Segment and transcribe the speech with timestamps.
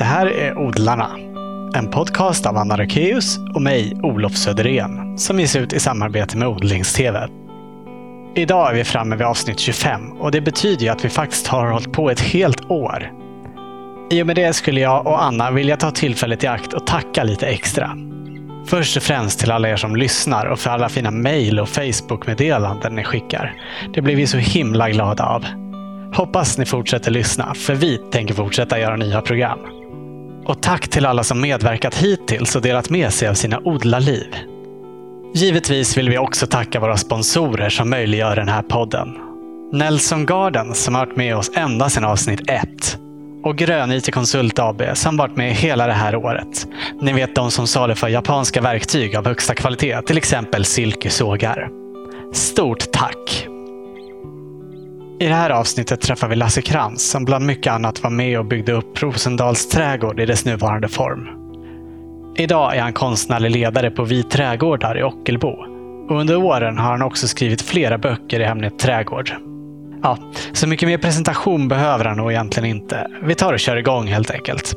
[0.00, 1.10] Det här är Odlarna.
[1.74, 6.48] En podcast av Anna Rökeus och mig, Olof Söderén, som ges ut i samarbete med
[6.48, 7.16] Odlingstv.
[8.34, 11.66] Idag är vi framme vid avsnitt 25 och det betyder ju att vi faktiskt har
[11.66, 13.12] hållit på ett helt år.
[14.10, 17.24] I och med det skulle jag och Anna vilja ta tillfället i akt och tacka
[17.24, 17.90] lite extra.
[18.66, 22.94] Först och främst till alla er som lyssnar och för alla fina mejl och Facebook-meddelanden
[22.94, 23.54] ni skickar.
[23.94, 25.44] Det blir vi så himla glada av.
[26.14, 29.79] Hoppas ni fortsätter lyssna, för vi tänker fortsätta göra nya program.
[30.46, 34.36] Och tack till alla som medverkat hittills och delat med sig av sina odlarliv.
[35.34, 39.08] Givetvis vill vi också tacka våra sponsorer som möjliggör den här podden.
[39.72, 42.98] Nelson Garden som har varit med oss ända sedan avsnitt 1.
[43.44, 46.66] Och Grön IT Konsult AB som varit med hela det här året.
[47.00, 51.68] Ni vet de som saluför japanska verktyg av högsta kvalitet, till exempel silkesågar.
[52.32, 53.49] Stort tack!
[55.20, 58.44] I det här avsnittet träffar vi Lasse Krantz som bland mycket annat var med och
[58.44, 61.28] byggde upp Rosendals trädgård i dess nuvarande form.
[62.36, 65.48] Idag är han konstnärlig ledare på Vi trädgårdar i Ockelbo.
[66.08, 69.30] Och under åren har han också skrivit flera böcker i ämnet trädgård.
[70.02, 70.18] Ja,
[70.52, 73.06] så mycket mer presentation behöver han nog egentligen inte.
[73.22, 74.74] Vi tar och kör igång helt enkelt.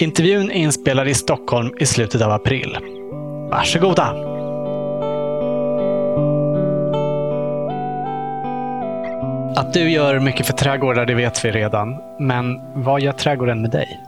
[0.00, 2.78] Intervjun är inspelad i Stockholm i slutet av april.
[3.50, 4.35] Varsågoda!
[9.56, 11.98] Att du gör mycket för trädgårdar, det vet vi redan.
[12.18, 14.00] Men vad gör trädgården med dig?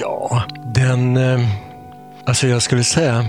[0.00, 1.16] Ja, den...
[1.16, 1.40] Eh,
[2.24, 3.26] alltså jag skulle säga,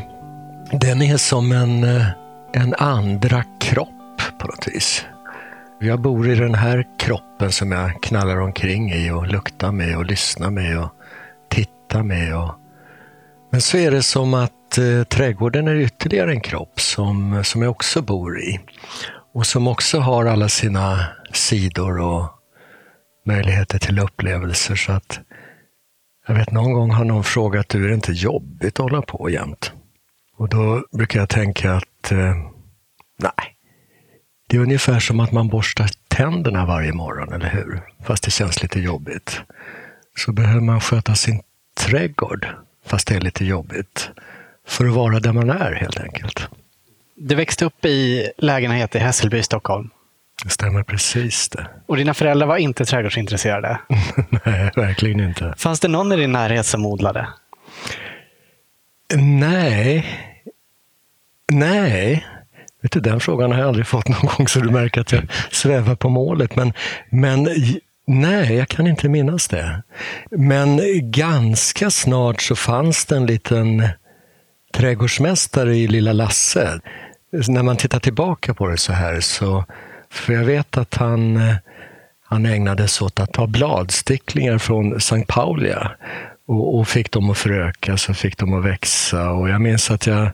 [0.71, 2.07] den är som en, eh,
[2.53, 5.05] en andra kropp på något vis.
[5.79, 10.05] Jag bor i den här kroppen som jag knallar omkring i och luktar med och
[10.05, 10.89] lyssnar med och
[11.49, 12.37] tittar med.
[12.37, 12.51] Och...
[13.51, 17.71] Men så är det som att eh, trädgården är ytterligare en kropp som, som jag
[17.71, 18.59] också bor i.
[19.35, 22.29] Och som också har alla sina sidor och
[23.25, 24.75] möjligheter till upplevelser.
[24.75, 25.19] Så att
[26.27, 29.29] jag vet någon gång har någon frågat, du är det inte jobbigt att hålla på
[29.29, 29.71] jämt?
[30.37, 32.35] Och då brukar jag tänka att eh,
[33.19, 33.55] nej,
[34.47, 37.81] det är ungefär som att man borstar tänderna varje morgon, eller hur?
[38.03, 39.41] Fast det känns lite jobbigt.
[40.17, 41.41] Så behöver man sköta sin
[41.77, 42.47] trädgård,
[42.85, 44.09] fast det är lite jobbigt.
[44.67, 46.49] För att vara där man är helt enkelt.
[47.17, 49.89] Du växte upp i lägenhet i Hässelby i Stockholm.
[50.43, 51.67] Det stämmer precis det.
[51.85, 53.79] Och dina föräldrar var inte trädgårdsintresserade.
[54.45, 55.53] Nej, verkligen inte.
[55.57, 57.27] Fanns det någon i din närhet som odlade?
[59.15, 60.05] Nej.
[61.51, 62.25] Nej.
[62.81, 65.27] Vet du, den frågan har jag aldrig fått någon gång, så du märker att jag
[65.51, 66.55] svävar på målet.
[66.55, 66.73] Men,
[67.09, 67.49] men
[68.07, 69.83] nej, jag kan inte minnas det.
[70.31, 70.79] Men
[71.11, 73.89] ganska snart så fanns det en liten
[74.73, 76.79] trädgårdsmästare i Lilla Lasse.
[77.47, 79.65] När man tittar tillbaka på det så här, så,
[80.09, 81.55] för jag vet att han, eh,
[82.25, 85.91] han ägnade sig åt att ta bladsticklingar från Sankt Paulia
[86.47, 89.31] och, och fick dem att föröka, så fick dem att växa.
[89.31, 90.29] Och jag minns att jag,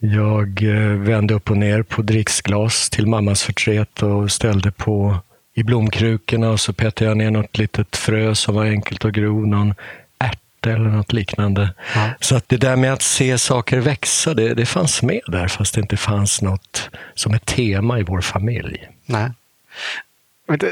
[0.00, 5.16] jag eh, vände upp och ner på dricksglas till mammas förtret och ställde på
[5.54, 9.46] i blomkrukorna och så petade jag ner något litet frö som var enkelt att gro,
[9.46, 9.74] någon
[10.60, 11.74] ärta eller något liknande.
[11.94, 12.10] Ja.
[12.20, 15.74] Så att det där med att se saker växa, det, det fanns med där fast
[15.74, 18.88] det inte fanns något som ett tema i vår familj.
[19.06, 19.30] Nej.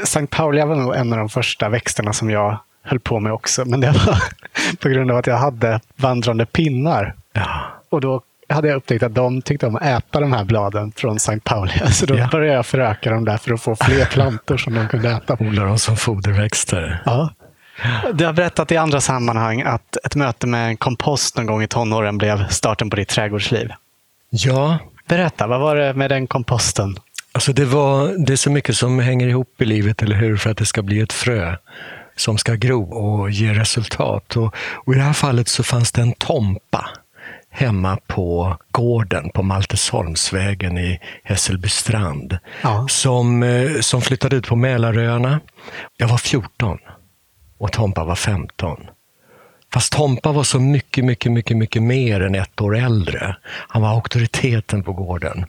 [0.03, 3.65] Sankt Paulia var nog en av de första växterna som jag höll på med också.
[3.65, 4.17] Men det var
[4.79, 7.15] på grund av att jag hade vandrande pinnar.
[7.33, 10.91] Ja, Och då hade jag upptäckt att de tyckte om att äta de här bladen
[10.95, 11.87] från Sankt Paulia.
[11.91, 12.27] Så då Ja.
[12.31, 15.37] började jag föröka dem där för att få fler plantor som de kunde äta.
[15.39, 17.01] odlar dem som foderväxter.
[17.05, 17.29] Ja.
[18.13, 21.67] Du har berättat i andra sammanhang att ett möte med en kompost någon gång i
[21.67, 23.69] tonåren blev starten på ditt trädgårdsliv.
[24.29, 26.95] Ja, Berätta, vad var det med den komposten?
[27.31, 30.37] Alltså det, var, det är så mycket som hänger ihop i livet, eller hur?
[30.37, 31.55] För att det ska bli ett frö
[32.15, 34.35] som ska gro och ge resultat.
[34.37, 36.89] Och, och I det här fallet så fanns det en tompa
[37.51, 42.85] hemma på gården på Maltesholmsvägen i Hässelbystrand Ja.
[42.89, 45.39] som, eh, som flyttade ut på Mälaröarna.
[45.97, 46.77] Jag var 14
[47.59, 48.87] och Tompa var 15.
[49.73, 53.35] Fast Tompa var så mycket, mycket, mycket, mycket mer än ett år äldre.
[53.45, 55.45] Han var auktoriteten på gården.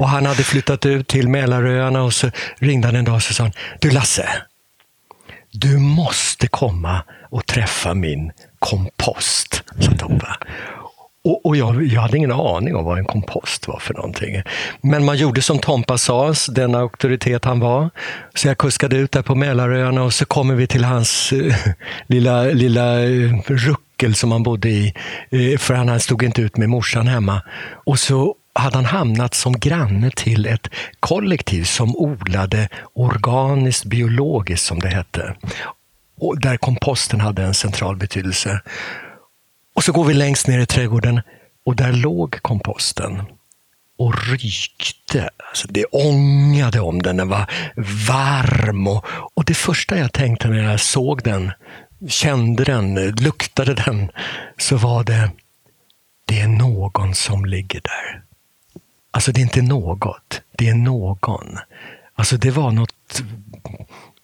[0.00, 3.34] Och han hade flyttat ut till Mälaröarna och så ringde han en dag och så
[3.34, 4.28] sa han, du Lasse,
[5.50, 10.36] du måste komma och träffa min kompost, sa Tompa.
[11.24, 14.42] Och, och jag, jag hade ingen aning om vad en kompost var för någonting.
[14.80, 17.90] Men man gjorde som Tompa sa, den auktoritet han var.
[18.34, 21.54] Så jag kuskade ut där på Mälaröarna och så kommer vi till hans eh,
[22.06, 24.94] lilla, lilla eh, ruckel som han bodde i.
[25.30, 27.42] Eh, för han stod inte ut med morsan hemma.
[27.86, 30.68] Och så hade han hamnat som granne till ett
[31.00, 35.34] kollektiv som odlade organiskt biologiskt, som det hette.
[36.20, 38.60] och där komposten hade en central betydelse.
[39.74, 41.20] Och så går vi längst ner i trädgården
[41.64, 43.22] och där låg komposten
[43.98, 45.30] och rykte.
[45.48, 47.50] Alltså det ångade om den, den var
[48.08, 48.86] varm.
[48.86, 49.04] Och,
[49.34, 51.52] och det första jag tänkte när jag såg den,
[52.08, 54.10] kände den, luktade den,
[54.58, 55.30] så var det,
[56.24, 58.22] det är någon som ligger där.
[59.10, 61.58] Alltså det är inte något, det är någon.
[62.14, 63.22] Alltså det var något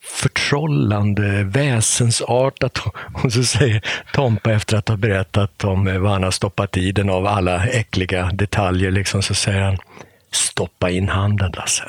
[0.02, 2.78] förtrollande, väsensartat.
[3.22, 3.82] Och så säger
[4.12, 8.30] Tompa efter att ha berättat om vad han har stoppat i den av alla äckliga
[8.32, 9.78] detaljer, liksom, så säger han
[10.32, 11.84] Stoppa in handen Lasse.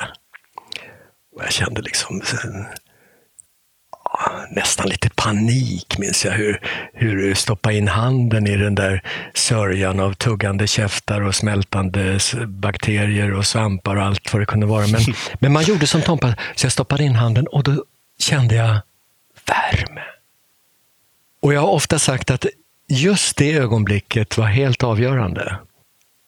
[1.36, 2.22] Och jag kände liksom
[4.50, 6.60] nästan lite panik minns jag hur,
[6.92, 9.02] hur stoppa in handen i den där
[9.34, 14.86] sörjan av tuggande käftar och smältande bakterier och svampar och allt vad det kunde vara.
[14.86, 15.00] Men,
[15.40, 17.84] men man gjorde som Tompa, så jag stoppade in handen och då
[18.22, 18.80] kände jag
[19.46, 20.02] värme.
[21.42, 22.46] Och jag har ofta sagt att
[22.88, 25.56] just det ögonblicket var helt avgörande.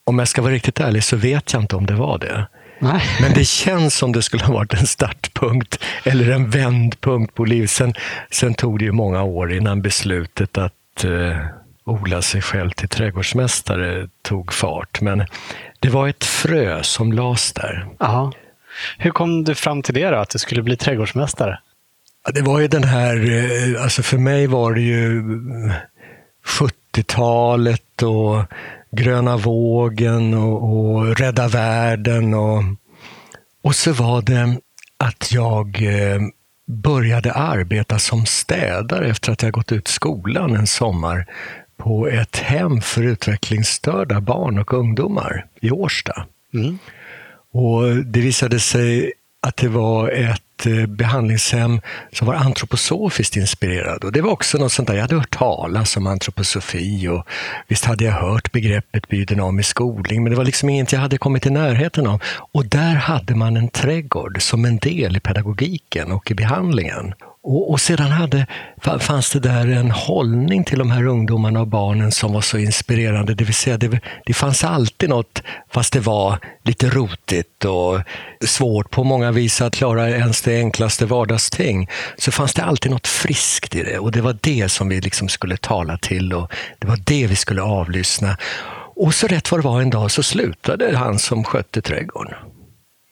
[0.05, 2.47] Om jag ska vara riktigt ärlig så vet jag inte om det var det.
[2.79, 3.03] Nej.
[3.21, 7.71] Men det känns som det skulle ha varit en startpunkt eller en vändpunkt på livet.
[7.71, 7.95] Sen,
[8.31, 11.47] sen tog det ju många år innan beslutet att eh,
[11.85, 15.01] odla sig själv till trädgårdsmästare tog fart.
[15.01, 15.27] Men
[15.81, 17.87] det var ett frö som lades där.
[18.01, 18.33] Aha.
[18.99, 21.59] Hur kom du fram till det då, att du skulle bli trädgårdsmästare?
[22.33, 25.23] Det var ju den här, eh, alltså för mig var det ju
[26.45, 28.45] 70-talet och
[28.91, 32.35] gröna vågen och, och rädda världen.
[32.35, 32.63] Och,
[33.63, 34.57] och så var det
[34.97, 36.21] att jag eh,
[36.67, 41.27] började arbeta som städare efter att jag gått ut skolan en sommar
[41.77, 46.27] på ett hem för utvecklingsstörda barn och ungdomar i Årsta.
[46.55, 46.79] Mm.
[47.53, 51.81] Och det visade sig att det var ett ett eh, behandlingshem
[52.13, 54.05] som var antroposofiskt inspirerad.
[54.05, 57.27] Och det var också något sånt där, jag hade hört talas om antroposofi och
[57.69, 61.47] visst hade jag hört begreppet biodynamisk odling, men det var liksom inget jag hade kommit
[61.47, 62.23] i närheten av.
[62.53, 67.15] Och där hade man en trädgård som en del i pedagogiken och i behandlingen.
[67.47, 68.47] Och, och, sedan hade,
[69.01, 73.35] fanns det där en hållning till de här ungdomarna och barnen som var så inspirerande.
[73.35, 78.01] Det vill säga, det, det fanns alltid något, fast det var lite rotigt och
[78.47, 81.89] svårt på många vis att klara ens det enklaste vardagsting,
[82.19, 83.99] så fanns det alltid något friskt i det.
[83.99, 87.37] Och det var det som vi liksom skulle tala till och det var det vi
[87.37, 88.37] skulle avlyssna.
[88.97, 92.35] Och så rätt vad det var en dag så slutade han som skötte trädgården.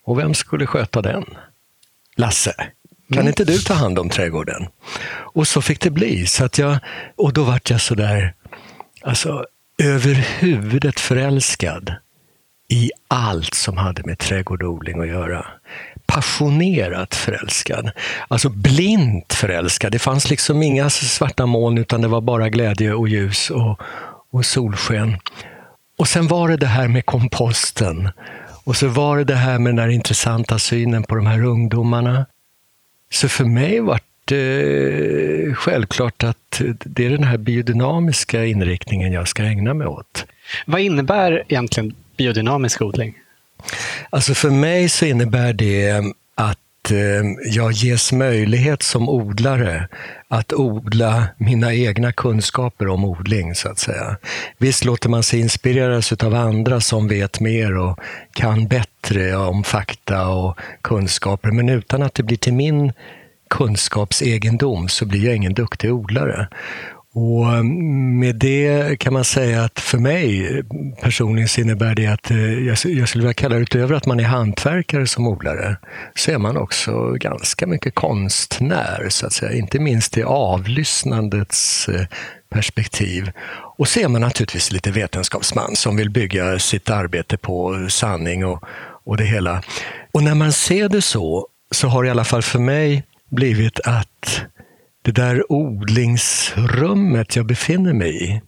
[0.04, 1.24] Och vem skulle sköta den?
[2.16, 2.54] Lasse.
[3.12, 3.28] Kan mm.
[3.28, 4.66] inte du ta hand om trädgården?
[5.34, 6.26] Och så fick det bli.
[6.26, 6.78] Så att jag,
[7.16, 8.34] och då vart jag sådär,
[9.02, 9.44] alltså
[9.78, 11.94] över huvudet förälskad
[12.68, 15.46] i allt som hade med trädgårdsodling att göra.
[16.06, 17.90] Passionerat förälskad.
[18.28, 19.92] Alltså blint förälskad.
[19.92, 23.80] Det fanns liksom inga svarta moln utan det var bara glädje och ljus och,
[24.32, 25.16] och solsken.
[25.98, 28.10] Och sen var det det här med komposten.
[28.64, 32.26] Och så var det det här med den där intressanta synen på de här ungdomarna.
[33.12, 39.42] Så för mig var det självklart att det är den här biodynamiska inriktningen jag ska
[39.42, 40.26] ägna mig åt.
[40.66, 43.14] Vad innebär egentligen biodynamisk odling?
[44.10, 45.90] Alltså för mig så innebär det
[46.34, 49.88] att eh, Eh, jag ges möjlighet som odlare
[50.28, 54.16] att odla mina egna kunskaper om odling, så att säga.
[54.58, 57.98] Visst låter man sig inspireras av andra som vet mer och
[58.32, 62.92] kan bättre om fakta och kunskaper, men utan att det blir till min
[63.50, 66.48] kunskapsegendom så blir jag ingen duktig odlare.
[67.14, 70.62] Och mm, med det kan man säga att för mig
[71.02, 74.24] personligen så innebär det att eh, jag skulle vilja kalla det utöver att man är
[74.24, 75.76] hantverkare som odlare,
[76.14, 79.52] så är man också ganska mycket konstnär, så att säga.
[79.52, 82.06] Inte minst i avlyssnandets eh,
[82.50, 83.30] perspektiv.
[83.78, 88.64] Och så är man naturligtvis lite vetenskapsman som vill bygga sitt arbete på sanning och,
[89.04, 89.62] och det hela.
[90.12, 94.42] Och när man ser det så, så har i alla fall för mig blivit att
[95.02, 98.42] det där odlingsrummet jag befinner mig i,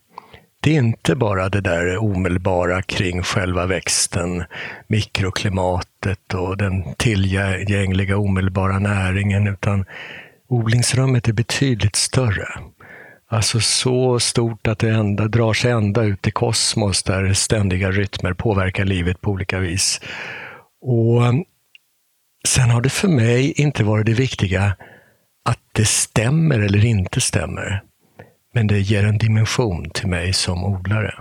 [0.60, 4.44] det är inte bara det där omedelbara kring själva växten,
[4.86, 9.84] mikroklimatet och den tillgängliga omedelbara näringen, utan
[10.48, 12.48] odlingsrummet är betydligt större.
[13.28, 18.32] Alltså så stort att det ända, drar sig ända ut i kosmos där ständiga rytmer
[18.32, 20.00] påverkar livet på olika vis.
[20.80, 21.44] Och um,
[22.48, 24.76] Sen har det för mig inte varit det viktiga
[25.44, 27.82] att det stämmer eller inte stämmer.
[28.54, 31.14] Men det ger en dimension till mig som odlare.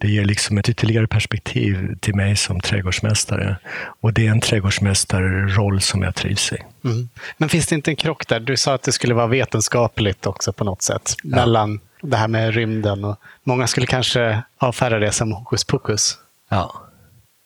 [0.00, 3.56] det ger liksom ett ytterligare perspektiv till mig som trädgårdsmästare.
[4.00, 6.56] Och det är en trädgårdsmästarroll som jag trivs i.
[6.84, 7.08] Mm.
[7.36, 8.40] Men finns det inte en krock där?
[8.40, 11.14] Du sa att det skulle vara vetenskapligt också på något sätt.
[11.22, 11.36] Ja.
[11.36, 16.18] Mellan det här med rymden och många skulle kanske avfärda det som hokus pokus.
[16.48, 16.89] Ja.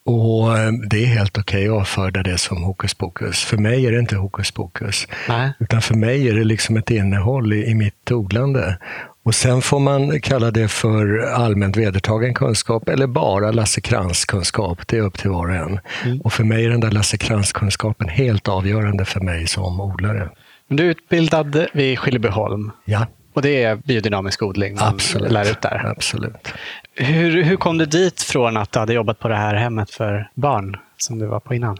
[0.05, 3.43] Och eh, det är helt okej okay att avfärda det som hokus pokus.
[3.43, 5.07] För mig är det inte hokus pokus.
[5.29, 5.51] Nej.
[5.59, 8.77] Utan för mig är det liksom ett innehåll i, i mitt odlande.
[9.23, 14.87] Och sen får man kalla det för allmänt vedertagen kunskap eller bara Lasse Krantz-kunskap.
[14.87, 15.79] Det är upp till var och en.
[16.05, 16.21] Mm.
[16.21, 20.29] Och för mig är den där Lasse Krantz-kunskapen helt avgörande för mig som odlare.
[20.67, 22.71] Men du är utbildad vid Skillebyholm.
[22.85, 23.07] Ja.
[23.33, 25.31] Och det är biodynamisk odling man Absolut.
[25.31, 25.85] lär ut där?
[25.85, 26.53] Absolut.
[26.95, 30.29] Hur, hur kom du dit från att du hade jobbat på det här hemmet för
[30.35, 31.77] barn som du var på innan?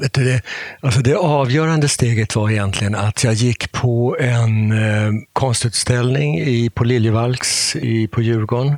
[0.00, 0.42] Vet du, det,
[0.80, 6.84] alltså det avgörande steget var egentligen att jag gick på en eh, konstutställning i, på
[6.84, 8.76] Liljevalchs i, på Djurgården.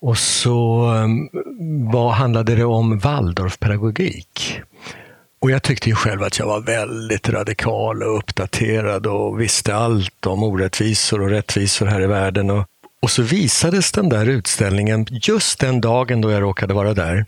[0.00, 1.06] Och så eh,
[1.92, 4.60] var, handlade det om Waldorfpedagogik.
[5.40, 10.26] Och jag tyckte ju själv att jag var väldigt radikal och uppdaterad och visste allt
[10.26, 12.50] om orättvisor och rättvisor här i världen.
[12.50, 12.66] Och,
[13.02, 17.26] och så visades den där utställningen just den dagen då jag råkade vara där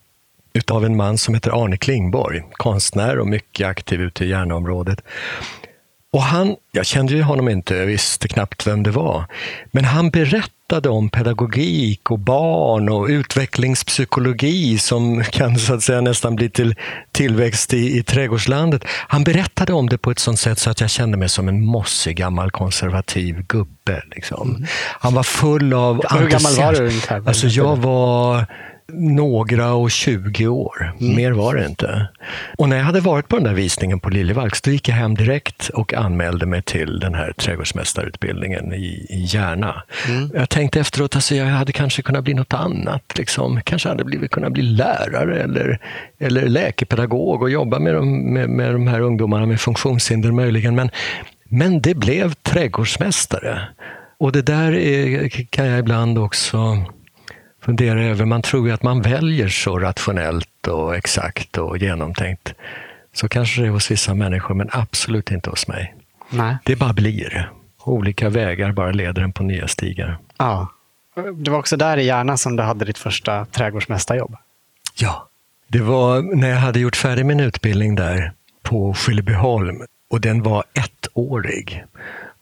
[0.53, 5.01] utav en man som heter Arne Klingborg, konstnär och mycket aktiv ute i Järnaområdet.
[6.13, 9.25] Och han, jag kände ju honom inte, jag visste knappt vem det var.
[9.71, 16.37] Men han berättade om pedagogik och barn och utvecklingspsykologi som kan så att säga nästan
[16.37, 16.75] bli till
[17.13, 18.85] tillväxt i, i trädgårdslandet.
[18.89, 21.65] Han berättade om det på ett sånt sätt så att jag kände mig som en
[21.65, 24.03] mossig gammal konservativ gubbe.
[24.15, 24.51] Liksom.
[24.51, 24.67] Mm.
[25.01, 27.23] Han var full av Hur gammal var du ungefär?
[27.29, 28.47] Alltså jag var
[28.93, 30.95] några och 20 år.
[31.01, 31.17] Mm.
[31.17, 32.09] Mer var det inte.
[32.59, 35.15] Och när jag hade varit på den där visningen på Liljevalchs, då gick jag hem
[35.15, 39.83] direkt och anmälde mig till den här trädgårdsmästarutbildningen i, i Järna.
[40.09, 40.31] Mm.
[40.35, 43.19] Jag tänkte efteråt, alltså jag hade kanske kunnat bli något annat.
[43.19, 43.61] Liksom.
[43.65, 45.79] Kanske hade blivit, kunnat bli lärare eller,
[46.19, 50.75] eller läkepedagog och jobba med de, med, med de här ungdomarna med funktionshinder möjligen.
[50.75, 50.91] Men,
[51.49, 53.61] men det blev trädgårdsmästare.
[54.19, 56.85] Och det där är, kan jag ibland också
[57.65, 58.25] fundera över.
[58.25, 62.55] Man tror ju att man väljer så rationellt och exakt och genomtänkt.
[63.13, 65.95] Så kanske det är hos vissa människor, men absolut inte hos mig.
[66.31, 66.57] Nej.
[66.65, 67.51] Det bara blir.
[67.85, 70.19] Olika vägar bara leder en på nya stigar.
[70.39, 70.69] Ja.
[71.35, 74.37] Det var också där i Järna som du hade ditt första trädgårdsmästarjobb?
[74.95, 75.29] Ja.
[75.69, 80.65] Det var när jag hade gjort färdig min utbildning där på Skillebyholm och den var
[80.75, 81.85] ettårig.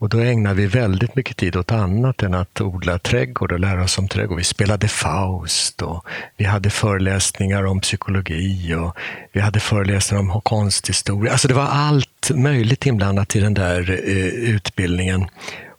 [0.02, 3.84] Och då ägnade vi väldigt mycket tid åt annat än att odla trädgård och lära
[3.84, 4.38] oss om trädgård.
[4.38, 6.06] Vi spelade Faust och
[6.36, 8.96] vi hade föreläsningar om psykologi och
[9.32, 11.32] vi hade föreläsningar om konsthistoria.
[11.32, 15.26] Alltså det var allt möjligt inblandat i den där eh, utbildningen.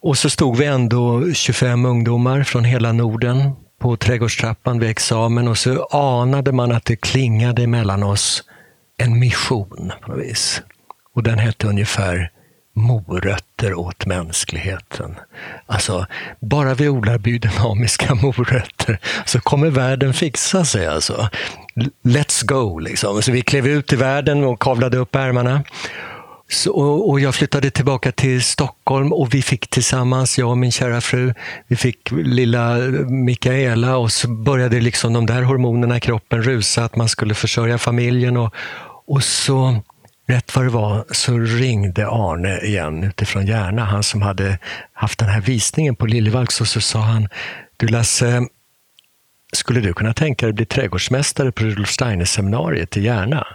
[0.01, 3.51] Och så stod vi ändå 25 ungdomar från hela Norden
[3.82, 8.44] på trädgårdstrappan vid examen och så anade man att det klingade mellan oss
[8.98, 10.62] en mission på något vis.
[11.15, 12.33] Och den hette ungefär
[12.74, 15.15] morötter åt mänskligheten.
[15.65, 16.06] Alltså,
[16.39, 20.88] bara vi odlar biodynamiska morötter så kommer världen fixa sig.
[20.88, 21.30] Alltså.
[22.03, 22.80] Let's go!
[22.80, 23.22] Liksom.
[23.22, 25.63] Så vi klev ut i världen och kavlade upp ärmarna.
[26.50, 31.01] Så, och jag flyttade tillbaka till Stockholm och vi fick tillsammans, jag och min kära
[31.01, 31.34] fru,
[31.68, 32.77] vi fick lilla
[33.08, 37.77] Mikaela och så började liksom de där hormonerna i kroppen rusa, att man skulle försörja
[37.77, 38.38] familjen.
[38.38, 38.53] Och,
[39.08, 39.82] och så
[40.25, 44.60] Rätt vad det var så ringde Arne igen utifrån Järna, han som hade
[44.94, 47.27] haft den här visningen på Liljevalchs och så sa han,
[47.77, 48.48] du Lasse,
[49.53, 53.48] skulle du kunna tänka dig att bli trädgårdsmästare på Rudolf Steiner-seminariet i Järna?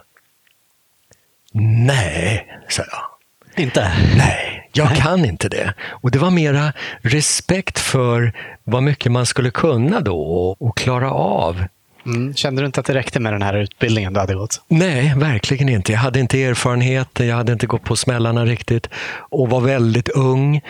[1.52, 3.62] Nej, sa jag.
[3.62, 3.92] Inte?
[4.16, 5.00] Nej, jag Nej.
[5.00, 5.74] kan inte det.
[5.80, 8.32] Och det var mera respekt för
[8.64, 11.64] vad mycket man skulle kunna då och, och klara av
[12.08, 12.34] Mm.
[12.34, 14.62] Kände du inte att det räckte med den här utbildningen du hade gått?
[14.68, 15.92] Nej, verkligen inte.
[15.92, 18.88] Jag hade inte erfarenhet, jag hade inte gått på smällarna riktigt
[19.18, 20.60] och var väldigt ung.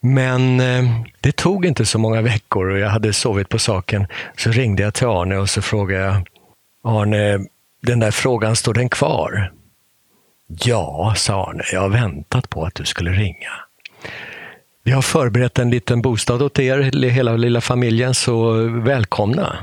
[0.00, 0.84] Men eh,
[1.20, 4.06] det tog inte så många veckor och jag hade sovit på saken.
[4.36, 6.28] Så ringde jag till Arne och så frågade jag
[6.84, 7.38] Arne,
[7.82, 9.52] den där frågan, står den kvar?
[10.48, 13.50] Ja, sa Arne, jag har väntat på att du skulle ringa.
[14.84, 19.56] Vi har förberett en liten bostad åt er, hela lilla familjen, så välkomna.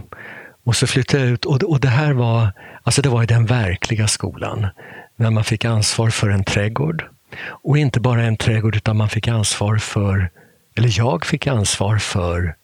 [0.65, 2.51] Och så flyttade jag ut och, och det här var,
[2.83, 4.67] alltså det var i den verkliga skolan.
[5.15, 7.05] När man fick ansvar för en trädgård.
[7.47, 10.29] Och inte bara en trädgård utan man fick ansvar för,
[10.77, 12.55] eller jag fick ansvar för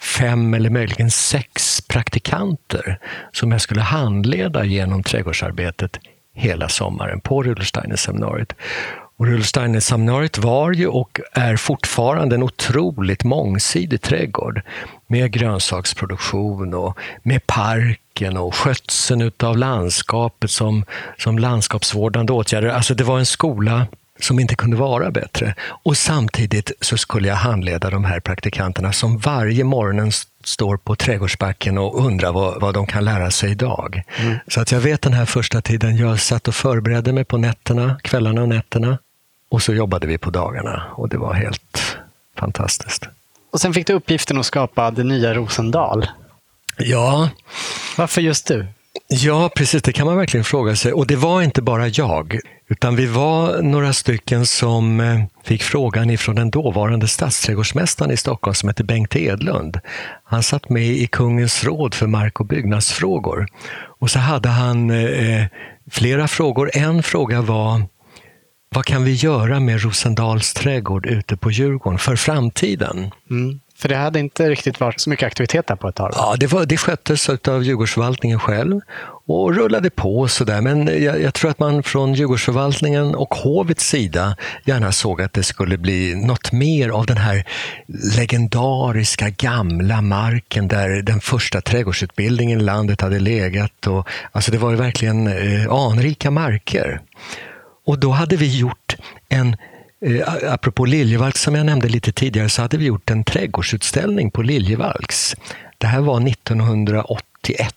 [0.00, 2.98] fem eller möjligen sex praktikanter
[3.32, 5.98] som jag skulle handleda genom trädgårdsarbetet
[6.34, 8.52] hela sommaren på Rudolfsteiner-seminariet.
[9.16, 14.62] Och Rudolfsteiner-seminariet var ju och är fortfarande en otroligt mångsidig trädgård
[15.10, 20.84] med grönsaksproduktion och med parken och skötseln av landskapet som,
[21.18, 22.68] som landskapsvårdande åtgärder.
[22.68, 23.86] Alltså det var en skola
[24.20, 25.54] som inte kunde vara bättre.
[25.60, 30.12] Och samtidigt så skulle jag handleda de här praktikanterna som varje morgon
[30.44, 34.02] står på trädgårdsbacken och undrar vad, vad de kan lära sig idag.
[34.18, 34.36] Mm.
[34.48, 38.00] Så att jag vet den här första tiden, jag satt och förberedde mig på nätterna,
[38.02, 38.98] kvällarna och nätterna.
[39.50, 41.98] Och så jobbade vi på dagarna och det var helt
[42.38, 43.08] fantastiskt.
[43.50, 46.06] Och sen fick du uppgiften att skapa det nya Rosendal.
[46.78, 47.28] Ja.
[47.96, 48.66] Varför just du?
[49.08, 49.82] Ja, precis.
[49.82, 50.92] Det kan man verkligen fråga sig.
[50.92, 52.38] Och det var inte bara jag,
[52.68, 58.54] utan vi var några stycken som eh, fick frågan ifrån den dåvarande stadsträdgårdsmästaren i Stockholm
[58.54, 59.80] som hette Bengt Edlund.
[60.24, 63.46] Han satt med i Kungens råd för mark och byggnadsfrågor.
[64.00, 65.44] Och så hade han eh,
[65.90, 66.70] flera frågor.
[66.74, 67.82] En fråga var
[68.74, 73.10] vad kan vi göra med Rosendals trädgård ute på Djurgården för framtiden?
[73.30, 73.60] Mm.
[73.78, 76.12] För det hade inte riktigt varit så mycket aktivitet där på ett tag?
[76.16, 78.80] Ja, det, var, det sköttes av Djurgårdsförvaltningen själv
[79.26, 80.60] och rullade på sådär.
[80.60, 85.42] Men jag, jag, tror att man från Djurgårdsförvaltningen och hovets sida gärna såg att det
[85.42, 87.44] skulle bli något mer av den här
[88.16, 93.86] legendariska gamla marken där den första trädgårdsutbildningen i landet hade legat.
[93.86, 97.00] Och, alltså det var ju verkligen eh, anrika marker.
[97.90, 98.96] Och då hade vi gjort
[99.28, 99.56] en
[100.06, 104.42] Eh, apropå Liljevalchs som jag nämnde lite tidigare så hade vi gjort en trädgårdsutställning på
[104.42, 105.36] Liljevalchs.
[105.78, 107.74] Det här var 1981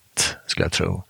[0.48, 1.04] skulle jag tro.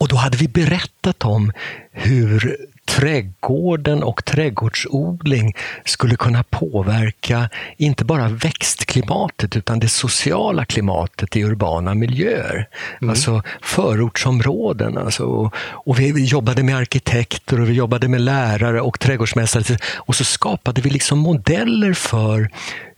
[0.00, 1.52] Och då hade vi berättat om
[1.90, 2.56] hur
[2.96, 11.94] trädgården och trädgårdsodling skulle kunna påverka inte bara växtklimatet utan det sociala klimatet i urbana
[11.94, 12.68] miljöer.
[13.00, 13.10] Mm.
[13.10, 14.98] Alltså förortsområden.
[14.98, 19.78] Alltså, och vi jobbade med arkitekter och vi jobbade med lärare och trädgårdsmästare.
[19.94, 22.50] Och så skapade vi liksom modeller för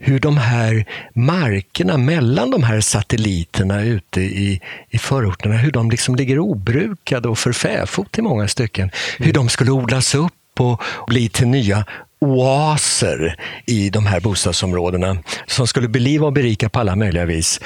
[0.04, 0.84] hur de här
[1.14, 7.38] markerna mellan de här satelliterna ute i, i förorterna, hur de liksom ligger obrukade och
[7.38, 8.84] för fäfot i många stycken.
[8.84, 9.26] Mm.
[9.26, 11.84] Hur de skulle odlas upp och bli till nya
[12.20, 17.60] oaser i de här bostadsområdena som skulle beliva och berika på alla möjliga vis.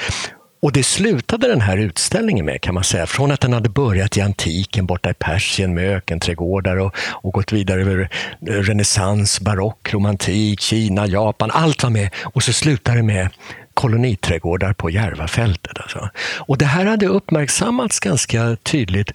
[0.61, 3.05] Och det slutade den här utställningen med kan man säga.
[3.07, 7.53] Från att den hade börjat i antiken borta i Persien med ökenträdgårdar och, och gått
[7.53, 8.09] vidare över
[8.41, 11.51] renässans, barock, romantik, Kina, Japan.
[11.51, 12.09] Allt var med.
[12.23, 13.29] Och så slutade det med
[13.73, 15.79] koloniträdgårdar på Järvafältet.
[15.79, 16.09] Alltså.
[16.37, 19.11] Och det här hade uppmärksammats ganska tydligt.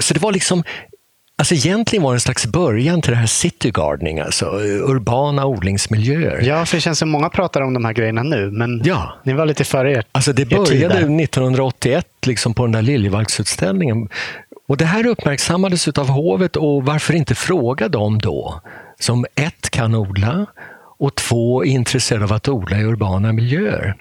[0.00, 0.64] Så det var liksom
[1.38, 6.42] Alltså egentligen var det en slags början till det här city gardening, alltså urbana odlingsmiljöer.
[6.42, 9.12] Ja, för det känns som många pratar om de här grejerna nu, men ja.
[9.24, 14.08] ni var lite före er Alltså det började 1981 liksom på den där Liljevalchsutställningen.
[14.68, 18.60] Och det här uppmärksammades av hovet och varför inte fråga dem då,
[18.98, 20.46] som ett kan odla
[20.98, 23.96] och två är intresserade av att odla i urbana miljöer.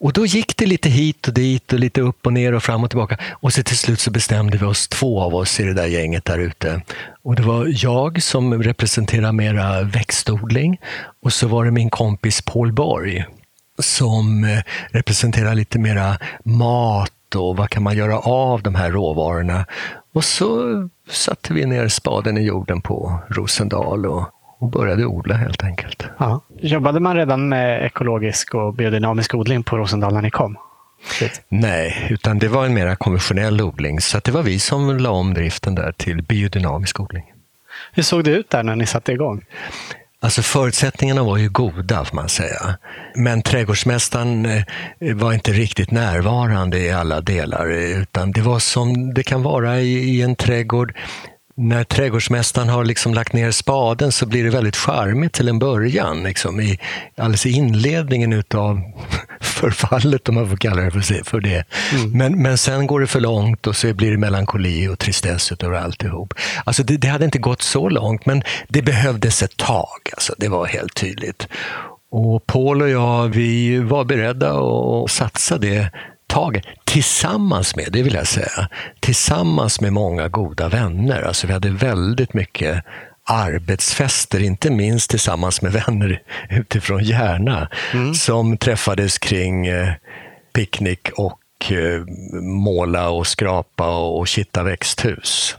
[0.00, 2.84] Och då gick det lite hit och dit och lite upp och ner och fram
[2.84, 3.18] och tillbaka.
[3.30, 6.24] Och så till slut så bestämde vi oss, två av oss i det där gänget
[6.24, 6.82] där ute.
[7.22, 10.80] Och det var jag som representerar mera växtodling
[11.22, 13.24] och så var det min kompis Paul Borg
[13.78, 19.66] som eh, representerar lite mera mat och vad kan man göra av de här råvarorna.
[20.12, 24.28] Och så satte vi ner spaden i jorden på Rosendal och
[24.60, 26.04] och började odla helt enkelt.
[26.18, 26.40] Ja.
[26.60, 30.56] Jobbade man redan med ekologisk och biodynamisk odling på Rosendal när ni kom?
[31.48, 34.00] Nej, utan det var en mer konventionell odling.
[34.00, 37.24] Så det var vi som la om driften där till biodynamisk odling.
[37.92, 39.44] Hur såg det ut där när ni satte igång?
[40.22, 42.78] Alltså förutsättningarna var ju goda, får man säga.
[43.14, 44.64] Men trädgårdsmästaren eh,
[45.14, 50.22] var inte riktigt närvarande i alla delar, utan det var som det kan vara i
[50.22, 50.94] en trädgård
[51.60, 56.22] när trädgårdsmästaren har liksom lagt ner spaden så blir det väldigt charmigt till en början.
[56.22, 56.78] Liksom, i,
[57.16, 58.80] alldeles i inledningen utav
[59.40, 61.64] förfallet, om man får kalla det för, för det.
[61.92, 62.10] Mm.
[62.12, 65.76] Men, men sen går det för långt och så blir det melankoli och tristess över
[65.76, 66.34] alltihop.
[66.64, 69.98] Alltså det, det hade inte gått så långt, men det behövdes ett tag.
[70.12, 71.48] Alltså, det var helt tydligt.
[72.10, 75.90] Och Paul och jag, vi var beredda att satsa det
[76.30, 78.68] taget tillsammans med, det vill jag säga,
[79.00, 81.22] tillsammans med många goda vänner.
[81.22, 82.84] Alltså vi hade väldigt mycket
[83.24, 88.14] arbetsfester, inte minst tillsammans med vänner utifrån Järna, mm.
[88.14, 89.92] som träffades kring eh,
[90.52, 92.04] picknick och eh,
[92.42, 95.56] måla och skrapa och, och kitta växthus.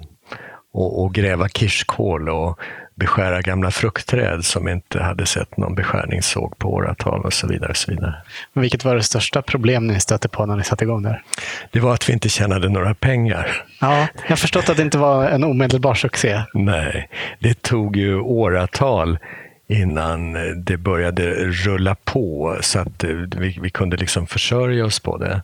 [0.74, 2.60] Och, och gräva kirskål och
[3.02, 7.70] beskära gamla fruktträd som inte hade sett någon beskärningssåg på åratal och så vidare.
[7.70, 8.16] Och så vidare.
[8.54, 11.24] Vilket var det största problem ni stötte på när ni satte igång där?
[11.72, 13.64] Det var att vi inte tjänade några pengar.
[13.80, 16.42] Ja, jag har förstått att det inte var en omedelbar succé.
[16.54, 17.10] Nej,
[17.40, 19.20] det tog ju åratal
[19.72, 23.04] innan det började rulla på så att
[23.38, 25.42] vi, vi kunde liksom försörja oss på det.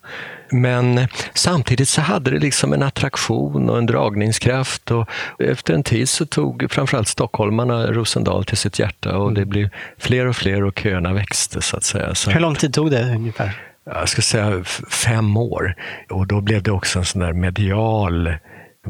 [0.52, 5.10] Men samtidigt så hade det liksom en attraktion och en dragningskraft och
[5.40, 10.26] efter en tid så tog framförallt stockholmarna Rosendal till sitt hjärta och det blev fler
[10.26, 12.16] och fler och köerna växte så att säga.
[12.16, 13.62] Så Hur lång tid tog det ungefär?
[13.86, 15.76] Jag ska säga fem år
[16.10, 18.34] och då blev det också en sån där medial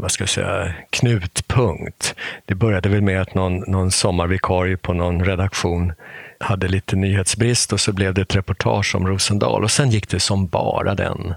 [0.02, 2.16] vad ska jag säga, knutpunkt.
[2.46, 5.94] Det började väl med att någon, någon sommarvikarie på någon redaktion
[6.40, 10.20] hade lite nyhetsbrist och så blev det ett reportage om Rosendal och sen gick det
[10.20, 11.34] som bara den.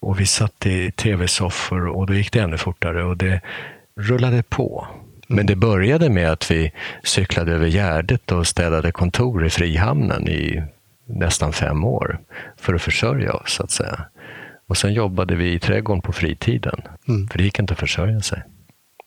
[0.00, 3.40] Och vi satt i tv-soffor och då gick det ännu fortare och det
[3.96, 4.86] rullade på.
[5.26, 10.62] Men det började med att vi cyklade över Gärdet och städade kontor i Frihamnen i
[11.06, 12.20] nästan fem år
[12.56, 14.04] för att försörja oss, så att säga.
[14.68, 17.28] Och sen jobbade vi i trädgården på fritiden, mm.
[17.28, 18.42] för det gick inte att försörja sig.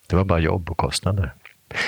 [0.07, 1.33] Det var bara jobb och kostnader.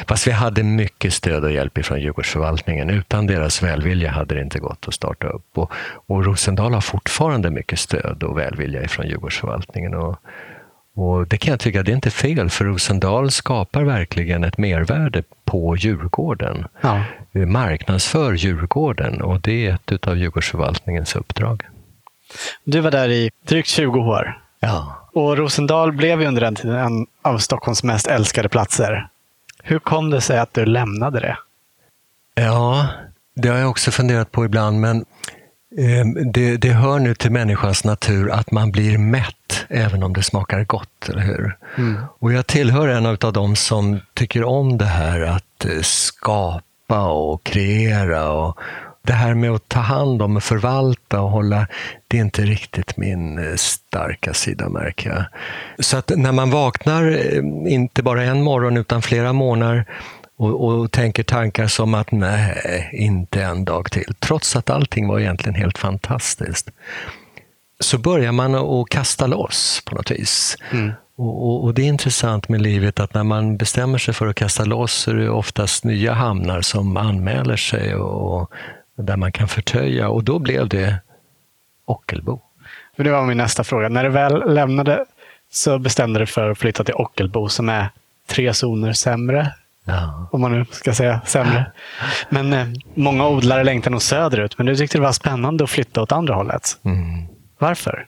[0.07, 2.89] Fast vi hade mycket stöd och hjälp från Djurgårdsförvaltningen.
[2.89, 5.57] Utan deras välvilja hade det inte gått att starta upp.
[5.57, 5.71] Och,
[6.07, 9.93] och Rosendal har fortfarande mycket stöd och välvilja från Djurgårdsförvaltningen.
[9.93, 10.17] Och,
[10.95, 15.23] och det kan jag tycka, det är inte fel, för Rosendal skapar verkligen ett mervärde
[15.45, 16.65] på Djurgården.
[16.81, 17.03] Ja.
[17.31, 21.63] Marknadsför Djurgården och det är ett av Djurgårdsförvaltningens uppdrag.
[22.63, 24.41] Du var där i drygt 20 år.
[24.59, 25.06] Ja.
[25.17, 29.07] Och Rosendal blev ju under den tiden en av Stockholms mest älskade platser.
[29.63, 31.37] Hur kom det sig att du lämnade det?
[32.35, 32.87] Ja,
[33.35, 34.97] det har jag också funderat på ibland, men
[35.77, 40.23] eh, det, det, hör nu till människans natur att man blir mätt även om det
[40.23, 41.57] smakar gott, eller hur?
[41.77, 42.03] Mm.
[42.19, 47.43] Och jag tillhör en av dem som tycker om det här att eh, skapa och
[47.43, 48.59] kreera och,
[49.07, 51.67] det här med att ta hand om och förvalta och hålla,
[52.07, 55.25] det är inte riktigt min eh, starka sida märker jag.
[55.79, 59.85] Så att när man vaknar, eh, inte bara en morgon utan flera månader
[60.37, 65.19] och, och, tänker tankar som att nej, inte en dag till, trots att allting var
[65.19, 66.69] egentligen helt fantastiskt.
[67.79, 70.57] Så börjar man att kasta loss på något vis.
[70.71, 70.91] Mm.
[71.17, 74.35] Och, och, och, Det är intressant med livet att när man bestämmer sig för att
[74.35, 78.51] kasta loss så är det oftast nya hamnar som anmäler sig och
[78.97, 80.99] där man kan förtöja och då blev det
[81.85, 82.41] Ockelbo.
[82.95, 83.89] För det var min nästa fråga.
[83.89, 85.05] När du väl lämnade
[85.51, 87.89] så bestämde du för att flytta till Ockelbo som är
[88.27, 89.53] tre zoner sämre.
[89.85, 90.29] Ja.
[90.31, 91.71] Om man nu ska säga sämre.
[92.29, 96.01] Men eh, många odlare längtar nog söderut, men du tyckte det var spännande att flytta
[96.01, 96.77] åt andra hållet.
[96.83, 97.27] Mm.
[97.59, 98.07] Varför?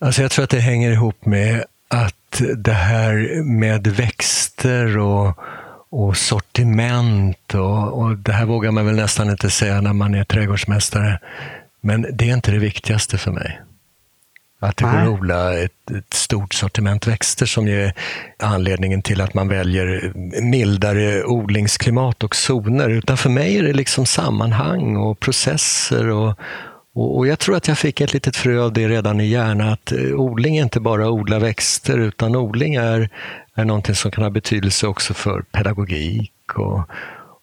[0.00, 5.38] Alltså jag tror att det hänger ihop med att det här med växter och
[5.90, 10.24] och sortiment och, och, det här vågar man väl nästan inte säga när man är
[10.24, 11.18] trädgårdsmästare.
[11.80, 13.60] Men det är inte det viktigaste för mig.
[14.60, 17.92] Att det går att odla ett, ett, stort sortiment växter som är
[18.38, 22.88] anledningen till att man väljer mildare odlingsklimat och zoner.
[22.88, 26.38] Utan för mig är det liksom sammanhang och processer och,
[27.00, 29.92] och, jag tror att jag fick ett litet frö av det redan i hjärnan, att
[29.92, 33.10] eh, odling är inte bara odla växter, utan odling är,
[33.54, 36.80] är någonting som kan ha betydelse också för pedagogik och,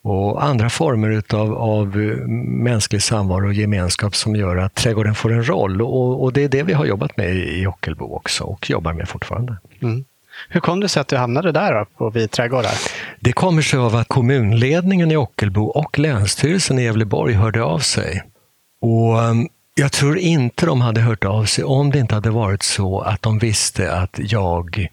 [0.01, 2.27] och andra former utav, av eh,
[2.63, 5.81] mänsklig samvaro och gemenskap som gör att trädgården får en roll.
[5.81, 9.09] Och, och det är det vi har jobbat med i Ockelbo också och jobbar med
[9.09, 9.57] fortfarande.
[9.81, 10.05] Mm.
[10.49, 12.71] Hur kom det sig att du hamnade där då, på Vid trädgårdar?
[13.19, 18.23] Det kommer sig av att kommunledningen i Ockelbo och Länsstyrelsen i Gävleborg hörde av sig
[18.81, 22.63] och ehm, jag tror inte de hade hört av sig om det inte hade varit
[22.63, 24.87] så att de visste att jag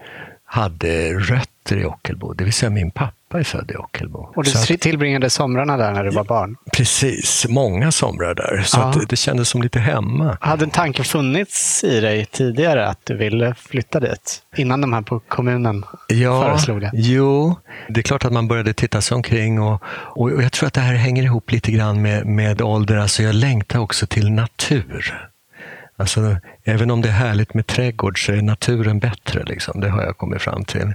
[0.44, 4.32] hade rötter i Ockelbo, det vill säga min pappa är född i Ockelbo.
[4.36, 6.56] Och du så tillbringade somrarna där när du var barn?
[6.72, 8.62] Precis, många somrar där.
[8.62, 8.94] Så ja.
[9.08, 10.38] det kändes som lite hemma.
[10.40, 14.42] Hade en tanke funnits i dig tidigare att du ville flytta dit?
[14.56, 16.90] Innan de här på kommunen ja, föreslog det?
[16.94, 17.56] Jo,
[17.88, 20.80] det är klart att man började titta sig omkring och, och jag tror att det
[20.80, 22.96] här hänger ihop lite grann med, med ålder.
[22.96, 25.28] Alltså jag längtar också till natur.
[25.96, 29.42] Alltså, även om det är härligt med trädgård så är naturen bättre.
[29.44, 29.80] Liksom.
[29.80, 30.94] Det har jag kommit fram till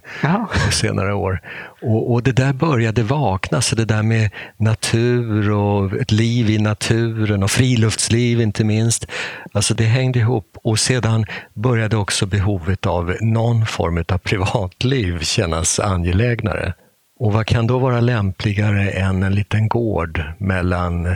[0.65, 1.41] på senare år.
[1.81, 6.57] Och, och, det där började vakna, så det där med natur och ett liv i
[6.57, 9.05] naturen och friluftsliv inte minst.
[9.51, 15.79] Alltså det hängde ihop och sedan började också behovet av någon form av privatliv kännas
[15.79, 16.73] angelägnare.
[17.19, 21.15] Och vad kan då vara lämpligare än en liten gård mellan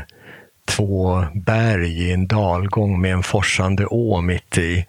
[0.76, 4.86] två berg i en dalgång med en forsande å mitt i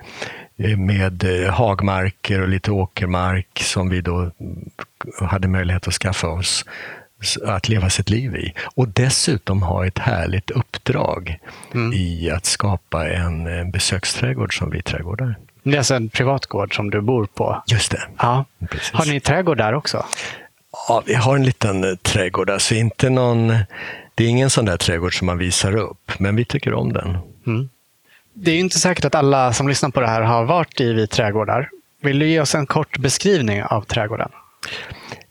[0.56, 4.30] eh, med eh, hagmarker och lite åkermark som vi då
[5.20, 6.64] hade möjlighet att skaffa oss.
[7.46, 8.52] att leva sitt liv i.
[8.74, 11.38] Och dessutom ha ett härligt uppdrag
[11.74, 11.92] mm.
[11.92, 15.36] i att skapa en besöksträdgård som vi trädgårdar.
[15.62, 17.62] Det är alltså en privat gård som du bor på?
[17.66, 18.02] Just det.
[18.18, 18.44] Ja.
[18.70, 18.92] Precis.
[18.92, 20.04] Har ni trädgård där också?
[20.88, 22.50] Ja, vi har en liten eh, trädgård.
[22.50, 23.54] Alltså inte någon,
[24.14, 27.18] det är ingen sån där trädgård som man visar upp, men vi tycker om den.
[27.46, 27.68] Mm.
[28.34, 31.06] Det är inte säkert att alla som lyssnar på det här har varit i vi
[31.06, 31.70] trädgårdar.
[32.02, 34.30] Vill du ge oss en kort beskrivning av trädgården?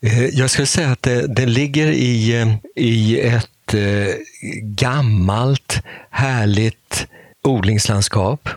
[0.01, 3.47] Eh, jag skulle säga att det, det ligger i, eh, i ett
[4.61, 7.07] gammalt, härligt
[7.43, 8.49] odlingslandskap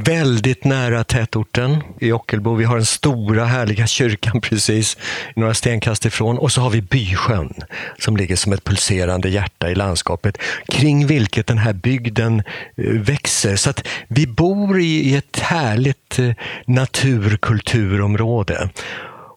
[0.00, 2.54] Väldigt nära tätorten i Ockelbo.
[2.54, 4.96] Vi har den stora härliga kyrkan precis
[5.36, 6.38] några stenkast ifrån.
[6.38, 7.54] Och så har vi Bysjön
[7.98, 12.42] som ligger som ett pulserande hjärta i landskapet kring vilket den här bygden
[12.76, 13.56] eh, växer.
[13.56, 16.30] Så att vi bor i ett härligt eh,
[16.66, 18.70] naturkulturområde.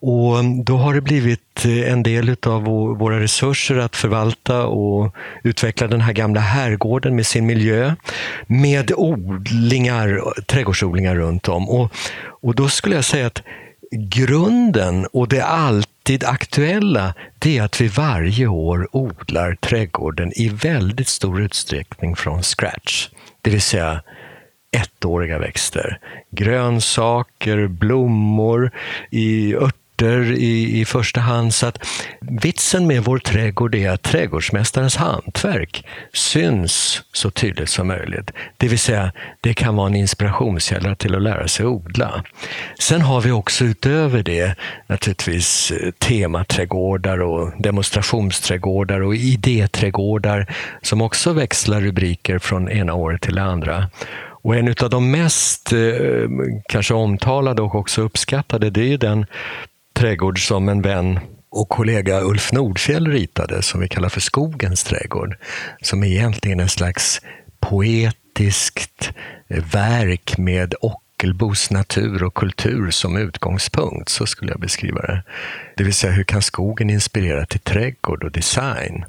[0.02, 2.64] Och då har det blivit eh, en del av
[2.98, 7.96] våra resurser att förvalta och utveckla den här gamla herrgården med sin miljö.
[8.48, 11.70] Med odlingar, trädgårdsodlingar runt om.
[11.70, 11.92] Och,
[12.42, 13.42] och då skulle jag säga att
[13.92, 21.08] grunden och det alltid aktuella, det är att vi varje år odlar trädgården i väldigt
[21.08, 23.10] stor utsträckning från scratch.
[23.42, 24.02] Det vill säga
[24.72, 26.00] ettåriga växter.
[26.32, 28.72] Grönsaker, blommor,
[29.10, 31.54] i örter örter i, i första hand.
[31.54, 31.88] Så att
[32.20, 38.32] vitsen med vår trädgård är att trädgårdsmästarens hantverk syns så tydligt som möjligt.
[38.58, 42.24] Det vill säga, det kan vara en inspirationskälla till att lära sig odla.
[42.80, 44.56] Sen har vi också utöver det
[44.88, 50.48] naturligtvis eh, tematrädgårdar och demonstrationsträdgårdar och idéträdgårdar
[50.82, 53.90] som också växlar rubriker från ena året till det andra.
[54.42, 55.80] Och en av de mest eh,
[56.70, 59.26] kanske omtalade och också uppskattade, det är den
[60.00, 61.20] trädgård som en vän
[61.52, 65.38] och kollega Ulf Nordfjell ritade, som vi kallar för Skogens trädgård,
[65.82, 67.22] som är egentligen en slags
[67.60, 69.12] poetiskt
[69.48, 75.24] verk med Ockelbos natur och kultur som utgångspunkt, så skulle jag beskriva det.
[75.78, 79.06] Det vill säga, hur kan skogen inspirera till trädgård och design?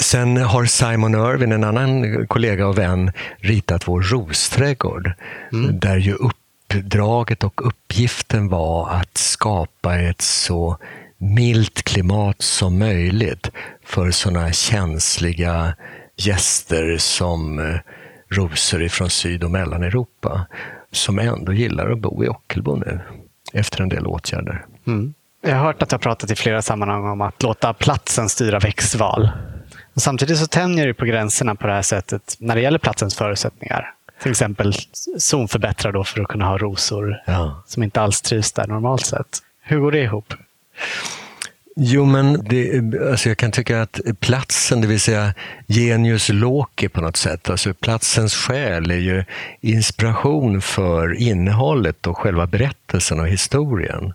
[0.00, 5.12] Sen har Simon Irwin, en annan kollega och vän, ritat vår rosträdgård,
[5.52, 5.78] mm.
[5.78, 6.36] där ju upp
[6.74, 10.76] uppdraget och uppgiften var att skapa ett så
[11.18, 13.50] milt klimat som möjligt
[13.84, 15.74] för sådana känsliga
[16.16, 17.80] gäster som eh,
[18.28, 20.46] rosor ifrån Syd och Mellaneuropa
[20.92, 23.00] som ändå gillar att bo i Ockelbo nu
[23.52, 24.64] efter en del åtgärder.
[24.86, 25.14] Mm.
[25.40, 28.58] Jag har hört att du har pratat i flera sammanhang om att låta platsen styra
[28.58, 29.30] växtval.
[29.96, 33.94] samtidigt så tänjer du på gränserna på det här sättet när det gäller platsens förutsättningar
[34.22, 34.72] till exempel
[35.18, 37.62] zonförbättra då för att kunna ha rosor ja.
[37.66, 39.38] som inte alls trivs där normalt sett.
[39.62, 40.34] Hur går det ihop?
[41.76, 42.80] Jo, men det,
[43.10, 45.34] alltså jag kan tycka att platsen, det vill säga
[45.66, 49.24] genius loci på något sätt, alltså platsens själ är ju
[49.60, 54.12] inspiration för innehållet och själva berättelsen och historien.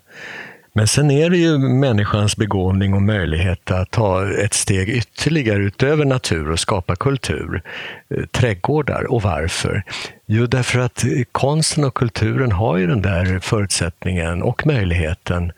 [0.78, 6.04] Men sen är det ju människans begåvning och möjlighet att ta ett steg ytterligare utöver
[6.04, 7.62] natur och skapa kultur.
[8.10, 9.12] Eh, trädgårdar.
[9.12, 9.82] Och varför?
[10.26, 15.52] Jo, därför att konsten och kulturen har ju den där förutsättningen och möjligheten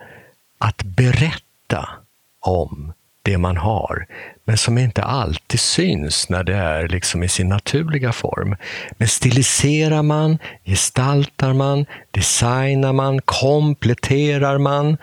[0.59, 1.89] att berätta
[2.41, 2.93] om
[3.31, 4.07] det man har,
[4.45, 8.57] men som inte alltid syns när det är liksom i sin naturliga form.
[8.99, 14.97] Men stiliserar man, gestaltar man, designar man, kompletterar man,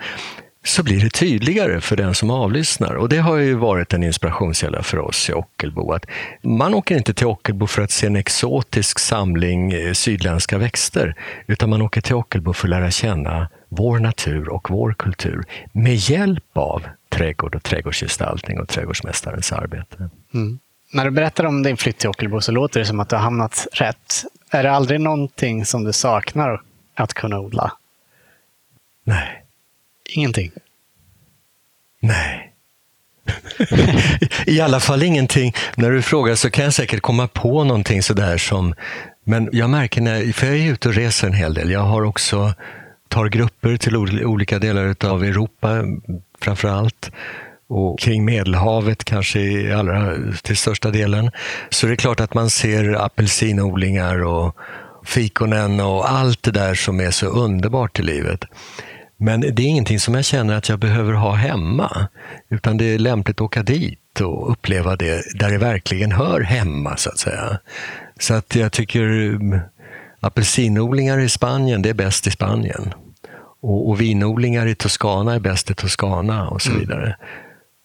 [0.64, 2.94] så blir det tydligare för den som avlyssnar.
[2.94, 5.92] Och det har ju varit en inspirationskälla för oss i Ockelbo.
[5.92, 6.06] Att
[6.42, 11.14] man åker inte till Ockelbo för att se en exotisk samling eh, sydländska växter,
[11.46, 15.94] utan man åker till Ockelbo för att lära känna vår natur och vår kultur med
[15.94, 20.10] hjälp av trädgård och trädgårdsgestaltning och trädgårdsmästarens arbete.
[20.34, 20.58] Mm.
[20.92, 23.22] När du berättar om din flytt till Ockelbo så låter det som att du har
[23.22, 24.24] hamnat rätt.
[24.50, 26.62] Är det aldrig någonting som du saknar
[26.94, 27.72] att kunna odla?
[29.04, 29.44] Nej.
[30.08, 30.50] Ingenting?
[32.00, 32.52] Nej.
[34.46, 35.54] I alla fall ingenting.
[35.74, 38.74] När du frågar så kan jag säkert komma på någonting sådär som...
[39.24, 41.70] Men jag märker när, för jag är ute och reser en hel del.
[41.70, 42.54] Jag har också
[43.08, 45.84] tar grupper till olika delar av Europa
[46.40, 47.10] framför allt
[47.68, 51.30] och kring Medelhavet kanske i allra, till största delen.
[51.70, 54.56] Så det är klart att man ser apelsinodlingar och
[55.04, 58.44] fikonen och allt det där som är så underbart i livet.
[59.16, 62.08] Men det är ingenting som jag känner att jag behöver ha hemma,
[62.50, 66.96] utan det är lämpligt att åka dit och uppleva det där det verkligen hör hemma,
[66.96, 67.58] så att säga.
[68.20, 69.38] Så att jag tycker
[70.20, 72.94] apelsinodlingar i Spanien, det är bäst i Spanien.
[73.62, 76.80] Och, och vinodlingar i Toscana är bäst i Toscana och så mm.
[76.80, 77.16] vidare.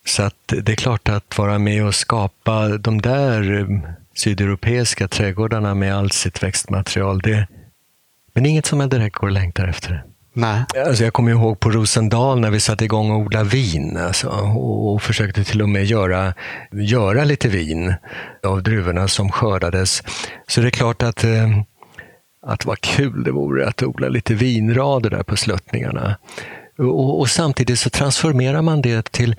[0.06, 3.68] Så att det är klart att vara med och skapa de där eh,
[4.16, 7.48] sydeuropeiska trädgårdarna med allt sitt växtmaterial, det,
[8.34, 10.04] men det är inget som jag direkt går och längtar efter.
[10.36, 10.64] Nej.
[10.88, 14.94] Alltså jag kommer ihåg på Rosendal när vi satte igång och odla vin alltså, och,
[14.94, 16.34] och försökte till och med göra,
[16.72, 17.94] göra lite vin
[18.44, 20.04] av druvorna som skördades.
[20.48, 21.50] Så det är klart att, eh,
[22.46, 26.18] att vad kul det vore att odla lite vinrader där på sluttningarna.
[26.78, 29.36] Och, och samtidigt så transformerar man det till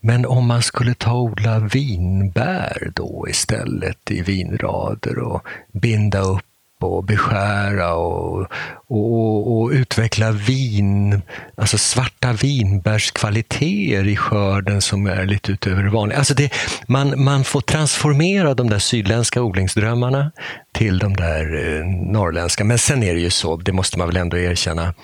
[0.00, 6.45] men om man skulle ta och odla vinbär då istället i vinrader och binda upp
[6.94, 8.46] och beskära och,
[8.88, 11.22] och, och, utveckla vin,
[11.56, 16.18] alltså svarta vinbärskvaliteter i skörden som är lite utöver det vanliga.
[16.18, 16.52] Alltså det,
[16.88, 20.32] man, man får transformera de där sydländska odlingsdrömmarna
[20.72, 22.64] till de där eh, norrländska.
[22.64, 24.94] Men sen är det ju så, det måste man väl ändå erkänna,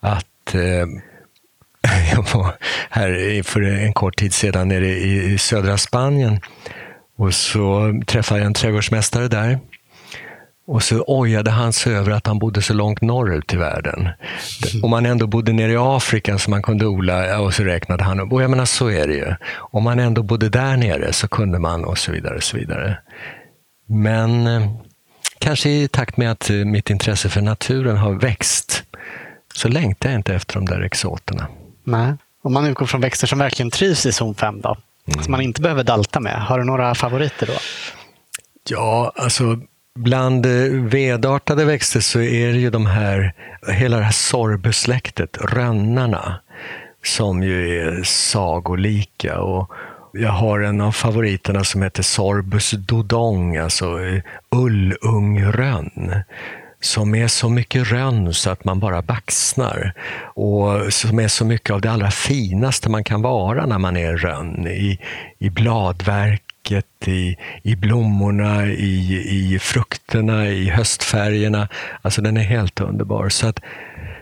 [0.00, 0.86] att eh,
[2.12, 2.54] jag var
[2.90, 6.40] här för en kort tid sedan nere i södra Spanien
[7.18, 9.58] och så träffade jag en trädgårdsmästare där
[10.68, 14.08] och så ojade han sig över att han bodde så långt norrut i världen.
[14.82, 18.20] Om man ändå bodde nere i Afrika så man kunde odla, och så räknade han
[18.20, 18.32] upp.
[18.32, 19.34] Och jag menar, så är det ju.
[19.56, 22.36] Om man ändå bodde där nere så kunde man och så vidare.
[22.36, 22.98] Och så vidare.
[23.86, 24.72] Men eh,
[25.38, 28.84] kanske i takt med att eh, mitt intresse för naturen har växt
[29.54, 31.46] så längtar jag inte efter de där exoterna.
[31.84, 32.14] Nej.
[32.42, 34.76] Om man utgår från växter som verkligen trivs i zon 5 då?
[35.06, 35.24] Mm.
[35.24, 36.42] Som man inte behöver dalta med.
[36.42, 37.52] Har du några favoriter då?
[38.68, 39.60] Ja, alltså
[39.98, 43.34] Bland eh, vedartade växter så är det ju de här,
[43.72, 46.40] hela det här sorbesläktet, rönnarna,
[47.04, 49.40] som ju är sagolika.
[49.40, 49.72] Och
[50.12, 56.22] jag har en av favoriterna som heter Sorbus dodong, alltså eh, ullungrönn
[56.80, 59.92] som är så mycket rönn så att man bara baxnar.
[60.34, 64.16] Och som är så mycket av det allra finaste man kan vara när man är
[64.16, 64.66] rönn.
[64.66, 64.98] I,
[65.38, 71.68] i bladverk bläcket, i, i blommorna, i, i frukterna, i höstfärgerna.
[72.02, 73.28] Alltså den är helt underbar.
[73.28, 73.60] Så att,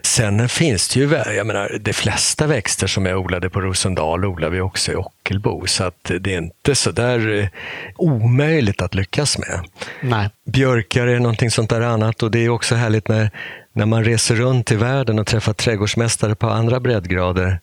[0.02, 4.50] sen finns det ju, jag menar, de flesta växter som är odlade på Rosendal odlar
[4.50, 5.66] vi också i Ockelbo.
[5.66, 7.48] Så att det är inte så där eh,
[7.96, 9.60] omöjligt att lyckas med.
[10.02, 10.30] Nej.
[10.46, 13.30] Björkar är någonting sånt där annat och det är också härligt när,
[13.72, 17.60] när man reser runt i världen och träffar trädgårdsmästare på andra breddgrader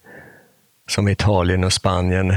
[0.89, 2.35] som Italien och Spanien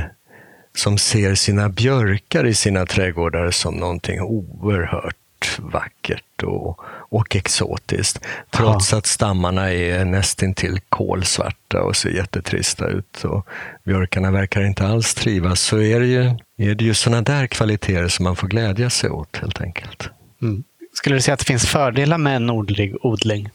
[0.76, 5.16] som ser sina björkar i sina trädgårdar som någonting oerhört
[5.58, 8.20] vackert och, och exotiskt.
[8.50, 8.98] Trots Aha.
[8.98, 13.24] att stammarna är nästintill kolsvarta och ser jättetrista ut.
[13.24, 13.46] Och
[13.84, 15.60] björkarna verkar inte alls trivas.
[15.60, 16.24] Så är det ju,
[16.58, 20.10] är det ju sådana där kvaliteter som man får glädja sig åt helt enkelt.
[20.42, 20.64] Mm.
[20.92, 23.48] Skulle du säga att det finns fördelar med nordlig odling?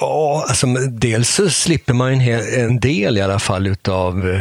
[0.00, 4.40] Ja, alltså, dels så slipper man en, hel, en del i alla fall utav eh,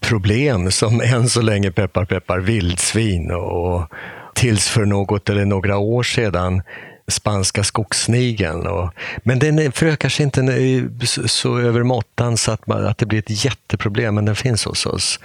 [0.00, 3.88] problem som än så länge peppar peppar vildsvin och
[4.34, 6.62] tills för något eller några år sedan
[7.08, 8.66] spanska skogssnigeln.
[8.66, 8.90] Och,
[9.22, 13.44] men den förökar sig inte så, över måttan så att, man, att det blir ett
[13.44, 15.20] jätteproblem, men den finns hos oss.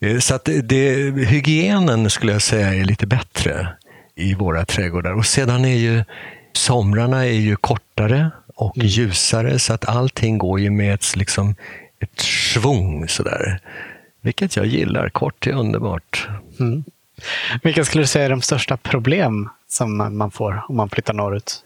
[0.00, 0.94] Eh, så att det,
[1.26, 3.68] hygienen skulle jag säga är lite bättre
[4.14, 5.12] i våra trädgårdar.
[5.12, 6.04] Och sedan är ju
[6.52, 8.86] somrarna är ju kortare och mm.
[8.86, 11.54] ljusare så att allting går ju med ett, liksom,
[12.00, 13.60] ett svung sådär.
[14.20, 15.08] Vilket jag gillar.
[15.08, 16.28] Kort är underbart.
[16.60, 16.84] Mm.
[17.62, 21.64] Vilka skulle du säga är de största problem som man får om man flyttar norrut?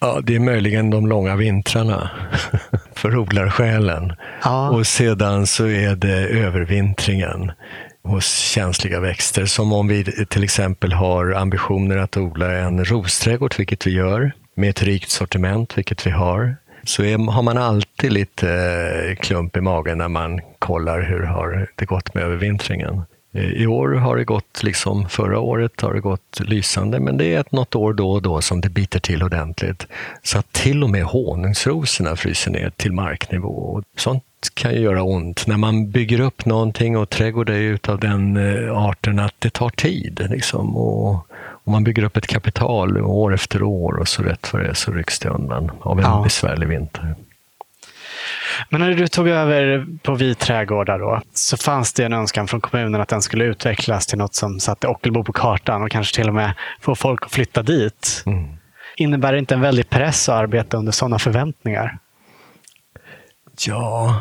[0.00, 2.10] Ja, det är möjligen de långa vintrarna
[2.94, 4.12] för odlarsjälen.
[4.44, 4.70] Ja.
[4.70, 7.52] Och sedan så är det övervintringen
[8.02, 9.46] hos känsliga växter.
[9.46, 14.70] Som om vi till exempel har ambitioner att odla en rosträdgård, vilket vi gör med
[14.70, 19.60] ett rikt sortiment, vilket vi har, så är, har man alltid lite eh, klump i
[19.60, 23.02] magen när man kollar hur har det gått med övervintringen.
[23.34, 27.34] Eh, I år har det gått, liksom förra året har det gått lysande, men det
[27.34, 29.86] är ett, något år då och då som det biter till ordentligt.
[30.22, 33.82] Så att till och med honungsrosorna fryser ner till marknivå.
[33.96, 35.46] Sånt kan ju göra ont.
[35.46, 39.70] När man bygger upp någonting och trädgård är utav den eh, arten att det tar
[39.70, 40.26] tid.
[40.30, 41.27] Liksom, och
[41.68, 44.92] om man bygger upp ett kapital år efter år och så rätt för det så
[44.92, 46.20] rycks det undan av en ja.
[46.24, 47.14] besvärlig vinter.
[48.70, 52.60] Men när du tog över på Vit trädgårdar då, så fanns det en önskan från
[52.60, 56.28] kommunen att den skulle utvecklas till något som satte Ockelbo på kartan och kanske till
[56.28, 58.22] och med få folk att flytta dit.
[58.26, 58.48] Mm.
[58.96, 61.98] Innebär det inte en väldig press att arbeta under sådana förväntningar?
[63.66, 64.20] Ja,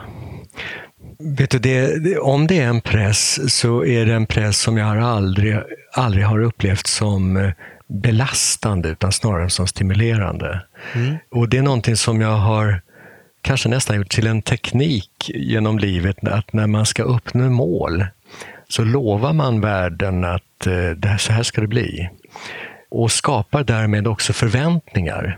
[1.20, 4.98] vet du, det, om det är en press så är det en press som jag
[4.98, 5.58] aldrig,
[5.94, 7.52] aldrig har upplevt som eh,
[7.88, 10.62] belastande utan snarare som stimulerande.
[10.94, 11.16] Mm.
[11.32, 12.82] Och det är någonting som jag har
[13.42, 18.06] kanske nästan gjort till en teknik genom livet att när man ska uppnå mål
[18.68, 22.10] så lovar man världen att eh, det här, så här ska det bli.
[22.90, 25.38] Och skapar därmed också förväntningar.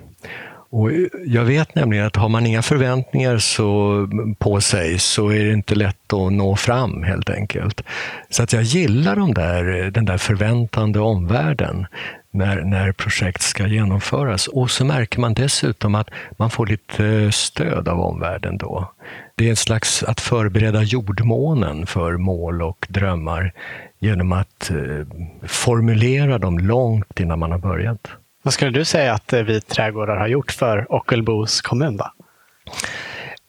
[0.72, 0.92] Och
[1.26, 4.08] jag vet nämligen att har man inga förväntningar så,
[4.38, 7.82] på sig så är det inte lätt att nå fram helt enkelt.
[8.30, 11.86] Så att jag gillar de där, den där förväntande omvärlden
[12.32, 14.48] när, när projekt ska genomföras.
[14.48, 18.92] Och så märker man dessutom att man får lite stöd av omvärlden då.
[19.36, 23.54] Det är en slags att förbereda jordmånen för mål och drömmar
[24.00, 25.08] genom att eh,
[25.48, 28.08] formulera dem långt innan man har börjat.
[28.44, 31.98] Vad skulle du säga att eh, vi trädgårdar har gjort för Ockelbos kommun?
[31.98, 32.12] Då?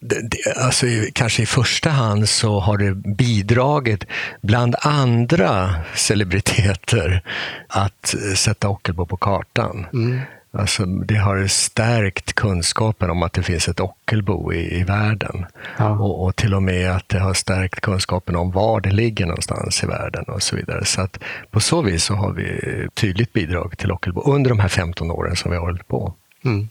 [0.00, 4.04] Det, det, alltså, kanske i första hand så har det bidragit,
[4.42, 7.22] bland andra celebriteter,
[7.68, 9.86] att sätta Ockelbo på kartan.
[9.92, 10.20] Mm.
[10.52, 15.46] Alltså, det har stärkt kunskapen om att det finns ett Ockelbo i, i världen.
[15.78, 15.90] Ja.
[15.90, 19.82] Och, och, till och med att det har stärkt kunskapen om var det ligger någonstans
[19.82, 20.84] i världen och så vidare.
[20.84, 21.18] Så att
[21.50, 25.36] på så vis så har vi tydligt bidrag till Ockelbo under de här 15 åren
[25.36, 26.14] som vi har hållit på.
[26.44, 26.68] Mm.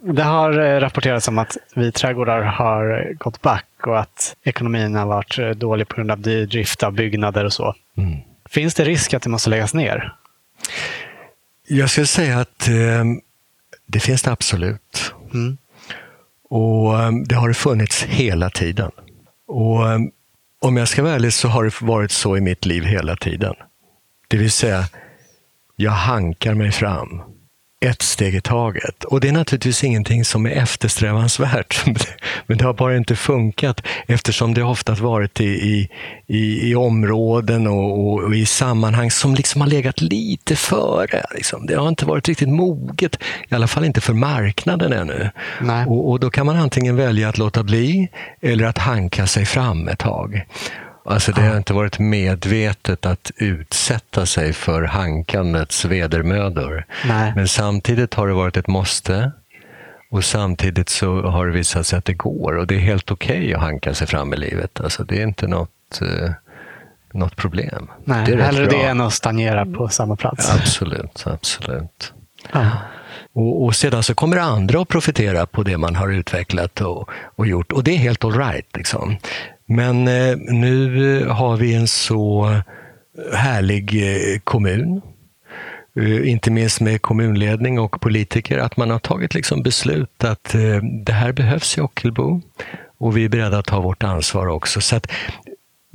[0.00, 5.06] Det har eh, rapporterats om att vi trädgårdar har gått back och att ekonomin har
[5.06, 7.74] varit eh, dålig på grund av drift av byggnader och så.
[7.96, 8.16] Mm.
[8.48, 10.14] Finns det risk att det måste läggas ner?
[11.68, 13.04] Jag skulle säga att eh,
[13.86, 15.14] det finns det absolut.
[15.34, 15.56] Mm.
[16.48, 18.90] Och eh, det har det funnits hela tiden.
[19.48, 19.98] Och eh,
[20.60, 23.54] om jag ska vara ärlig så har det varit så i mitt liv hela tiden.
[24.28, 24.84] Det vill säga,
[25.76, 27.22] jag hankar mig fram
[27.80, 29.04] ett steg i taget.
[29.04, 31.84] Och det är naturligtvis ingenting som är eftersträvansvärt.
[32.46, 35.88] Men det har bara inte funkat eftersom det ofta varit i,
[36.26, 41.24] i, i områden och, och, och, i sammanhang som liksom har legat lite före.
[41.34, 41.66] Liksom.
[41.66, 43.18] Det har inte varit riktigt moget,
[43.48, 45.30] i alla fall inte för marknaden ännu.
[45.86, 48.08] Och, och då kan man antingen välja att låta bli
[48.40, 50.46] eller att hanka sig fram ett tag.
[51.08, 56.84] Alltså det har inte varit medvetet att utsätta sig för hankandets vedermödor.
[57.08, 57.32] Nej.
[57.36, 59.32] Men samtidigt har det varit ett måste.
[60.10, 63.38] Och samtidigt så har det visat sig att det går och det är helt okej
[63.38, 64.80] okay att hanka sig fram i livet.
[64.80, 66.30] Alltså det är inte något, eh,
[67.12, 67.90] något problem.
[68.04, 70.50] Nej, det är hellre det än att stagnera på samma plats.
[70.54, 72.12] Absolut, absolut.
[72.52, 72.70] Ja.
[73.32, 77.46] Och, och, sedan så kommer andra att profitera på det man har utvecklat och, och
[77.46, 77.72] gjort.
[77.72, 78.76] Och det är helt alright.
[78.76, 79.16] Liksom.
[79.68, 82.56] Men eh, nu eh, har vi en så
[83.32, 85.02] härlig eh, kommun,
[86.00, 90.82] eh, inte minst med kommunledning och politiker, att man har tagit liksom beslut att eh,
[91.04, 92.42] det här behövs i Ockelbo
[92.98, 94.80] och vi är beredda att ta vårt ansvar också.
[94.80, 95.06] Så att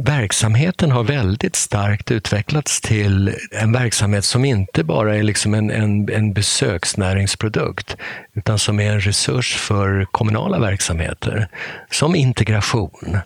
[0.05, 6.09] verksamheten har väldigt starkt utvecklats till en verksamhet som inte bara är liksom en, en,
[6.09, 7.97] en besöksnäringsprodukt,
[8.33, 11.47] utan som är en resurs för kommunala verksamheter,
[11.91, 13.17] som integration.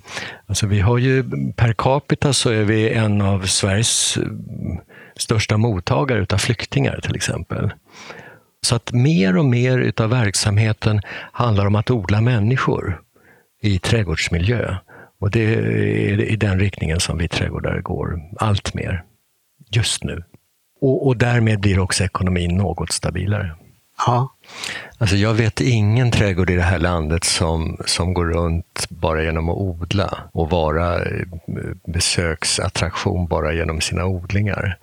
[0.47, 1.23] Alltså vi har ju,
[1.55, 4.23] per capita så är vi en av Sveriges eh,
[5.17, 7.73] största mottagare utav flyktingar till exempel.
[8.61, 11.01] Så att mer och mer utav verksamheten
[11.32, 13.01] handlar om att odla människor
[13.61, 14.78] i trädgårdsmiljö.
[15.20, 19.03] Och det är i den riktningen som vi trädgårdare går allt mer
[19.72, 20.24] just nu.
[20.82, 23.55] Och, och därmed blir också ekonomin något stabilare.
[23.97, 24.36] Ja.
[24.97, 29.49] Alltså jag vet ingen trädgård i det här landet som, som går runt bara genom
[29.49, 31.26] att odla och vara eh,
[31.88, 34.78] besöksattraktion bara genom sina odlingar.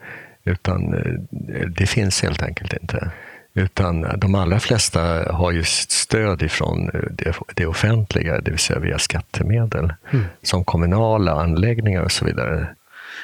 [0.45, 3.11] Utan eh, det finns helt enkelt inte.
[3.55, 5.01] Utan de allra flesta
[5.33, 10.25] har ju stöd ifrån eh, det, det offentliga, det vill säga via skattemedel, mm.
[10.43, 12.67] som kommunala anläggningar och så vidare.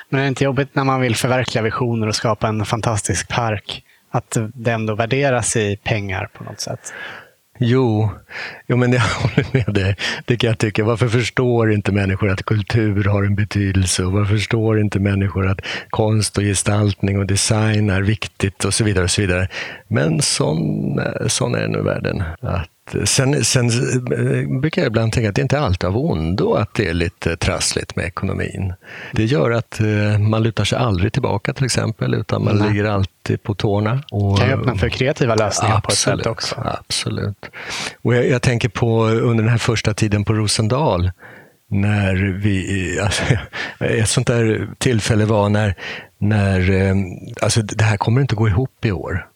[0.09, 3.85] Men är det inte jobbigt när man vill förverkliga visioner och skapa en fantastisk park,
[4.11, 6.93] att det ändå värderas i pengar på något sätt?
[7.59, 8.11] Jo,
[8.67, 9.97] jo men jag håller med dig.
[10.25, 10.85] Det kan jag tycka.
[10.85, 14.05] Varför förstår inte människor att kultur har en betydelse?
[14.05, 18.85] Och varför förstår inte människor att konst och gestaltning och design är viktigt och så
[18.85, 19.05] vidare.
[19.05, 19.49] och så vidare.
[19.89, 22.23] Men sån, sån är nu världen.
[22.41, 22.71] Att
[23.05, 26.75] Sen, sen eh, brukar jag ibland tänka att det inte är alltid av ondo att
[26.75, 28.75] det är lite trassligt med ekonomin.
[29.13, 32.69] Det gör att eh, man lutar sig aldrig tillbaka till exempel, utan man Nej.
[32.69, 34.03] ligger alltid på tårna.
[34.11, 36.79] Och, kan ju öppna för kreativa lösningar absolut, på ett sätt också.
[36.79, 37.51] Absolut.
[38.03, 41.11] Och jag, jag, tänker på under den här första tiden på Rosendal,
[41.71, 43.23] när vi, alltså,
[43.85, 45.75] ett sånt där tillfälle var när,
[46.19, 46.95] när eh,
[47.43, 49.28] alltså det här kommer inte gå ihop i år,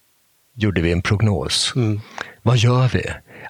[0.56, 1.72] gjorde vi en prognos.
[1.76, 2.00] Mm.
[2.42, 3.04] Vad gör vi?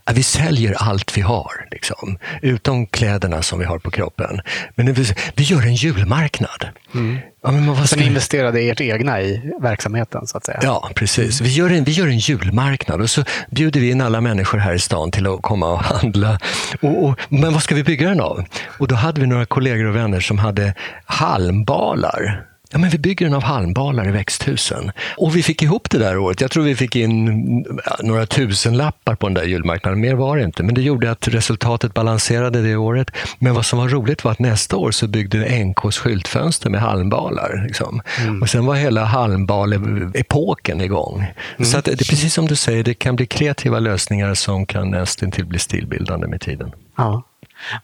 [0.04, 2.18] Ja, vi säljer allt vi har, liksom.
[2.42, 4.40] utom kläderna som vi har på kroppen.
[4.74, 6.68] Men vi, vi gör en julmarknad.
[6.94, 7.18] Mm.
[7.42, 10.26] Ja, men så ni investerade ert egna i verksamheten?
[10.26, 10.58] så att säga?
[10.62, 11.40] Ja, precis.
[11.40, 14.74] Vi gör, en, vi gör en julmarknad och så bjuder vi in alla människor här
[14.74, 16.38] i stan till att komma och handla.
[16.80, 18.44] Och, och, men vad ska vi bygga den av?
[18.78, 20.74] Och då hade vi några kollegor och vänner som hade
[21.04, 24.92] halmbalar Ja, men vi bygger den av halmbalar i växthusen.
[25.16, 26.40] Och vi fick ihop det där året.
[26.40, 27.64] Jag tror vi fick in
[28.02, 30.00] några tusen lappar på den där julmarknaden.
[30.00, 30.62] Mer var det inte.
[30.62, 33.10] Men det gjorde att resultatet balanserade det året.
[33.38, 37.64] Men vad som var roligt var att nästa år så byggde NKs skyltfönster med halmbalar.
[37.66, 38.02] Liksom.
[38.20, 38.42] Mm.
[38.42, 41.18] Och sen var hela halmbal-epoken igång.
[41.56, 41.64] Mm.
[41.64, 44.90] Så att det är precis som du säger, det kan bli kreativa lösningar som kan
[44.90, 46.72] nästan till bli stilbildande med tiden.
[46.96, 47.22] Ja.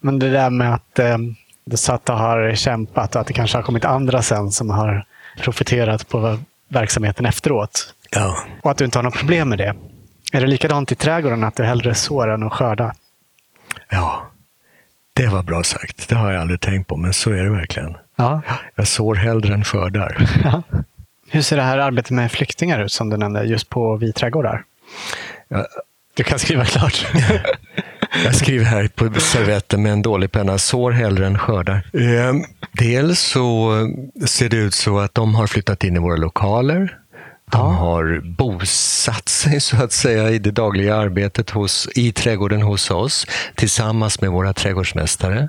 [0.01, 1.19] Men det där med att eh
[1.69, 5.05] du satt och har kämpat och att det kanske har kommit andra sen som har
[5.41, 6.39] profiterat på
[6.69, 7.95] verksamheten efteråt.
[8.11, 8.37] Ja.
[8.63, 9.75] Och att du inte har något problem med det.
[10.33, 12.95] Är det likadant i trädgården, att du hellre sår än att skörda?
[13.91, 14.23] Ja,
[15.13, 16.09] det var bra sagt.
[16.09, 17.97] Det har jag aldrig tänkt på, men så är det verkligen.
[18.17, 18.43] Ja.
[18.75, 20.17] Jag sår hellre än skördar.
[20.45, 20.63] Ja.
[21.31, 24.65] Hur ser det här arbetet med flyktingar ut som du nämnde, just på Vi trädgårdar?
[25.49, 25.67] Ja.
[26.15, 27.07] Du kan skriva klart.
[28.25, 31.83] Jag skriver här på servetten med en dålig penna, sår hellre än skördar.
[31.93, 33.73] Ehm, dels så
[34.27, 36.99] ser det ut så att de har flyttat in i våra lokaler.
[37.51, 42.91] De har bosatt sig så att säga i det dagliga arbetet hos, i trädgården hos
[42.91, 45.49] oss tillsammans med våra trädgårdsmästare.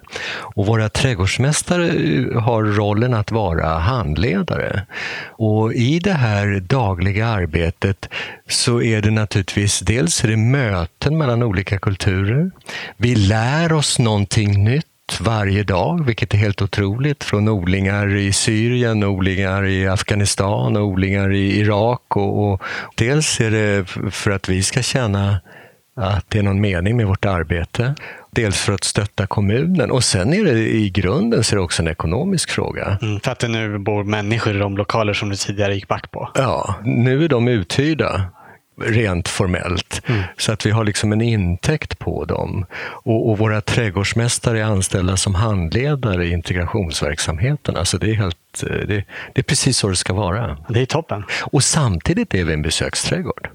[0.55, 4.85] Och våra trädgårdsmästare eh, har rollen att vara handledare.
[5.27, 8.09] Och i det här dagliga arbetet
[8.49, 12.51] så är det naturligtvis dels är det möten mellan olika kulturer.
[12.97, 14.88] Vi lär oss någonting nytt
[15.21, 17.23] varje dag, vilket är helt otroligt.
[17.23, 22.15] Från odlingar i Syrien, odlingar i Afghanistan, odlingar i Irak.
[22.15, 22.63] Och, och
[22.95, 25.39] dels är det för att vi ska känna
[25.95, 27.95] att det är någon mening med vårt arbete.
[28.31, 31.81] Dels för att stötta kommunen och sen är det i grunden så är det också
[31.81, 32.97] en ekonomisk fråga.
[33.01, 36.11] Mm, för att det nu bor människor i de lokaler som du tidigare gick back
[36.11, 36.31] på?
[36.35, 38.25] Ja, nu är de uthyrda
[38.81, 40.01] rent formellt.
[40.05, 40.21] Mm.
[40.37, 42.65] Så att vi har liksom en intäkt på dem.
[42.81, 47.77] Och, och, våra trädgårdsmästare är anställda som handledare i integrationsverksamheten.
[47.77, 49.03] Alltså det, är helt, eh, det,
[49.33, 50.57] det är precis så det ska vara.
[50.69, 51.23] Det är toppen.
[51.41, 53.49] Och samtidigt är vi en besöksträdgård.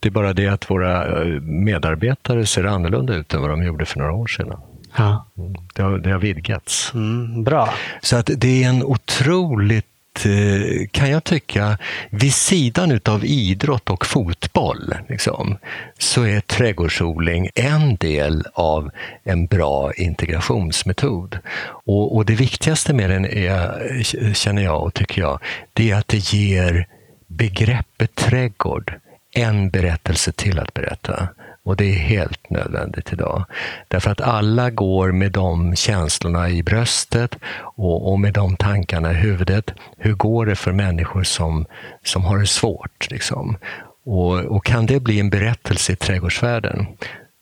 [0.00, 3.84] Det är bara det att våra eh, medarbetare ser annorlunda ut än vad de gjorde
[3.84, 4.60] för några år sedan.
[4.96, 5.26] Ja.
[5.38, 5.54] Mm.
[5.74, 6.94] Det, har, det har vidgats.
[6.94, 7.74] Mm, bra.
[8.00, 9.86] Så att det är en otroligt
[10.26, 11.78] Eh, kan jag tycka,
[12.10, 15.58] vid sidan av idrott och fotboll, liksom,
[15.98, 18.90] så är trädgårdsodling en del av
[19.24, 21.38] en bra integrationsmetod.
[21.84, 25.38] Och, och det viktigaste med den är, känner jag och tycker jag,
[25.72, 26.88] det är att det ger
[27.26, 28.94] begreppet trädgård
[29.34, 31.28] en berättelse till att berätta.
[31.64, 33.44] Och det är helt nödvändigt idag.
[33.88, 39.14] Därför att alla går med de känslorna i bröstet och, och, med de tankarna i
[39.14, 39.70] huvudet.
[39.96, 41.66] Hur går det för människor som,
[42.02, 43.10] som har det svårt?
[43.10, 43.56] Liksom?
[44.04, 46.86] Och, och kan det bli en berättelse i trädgårdsvärlden,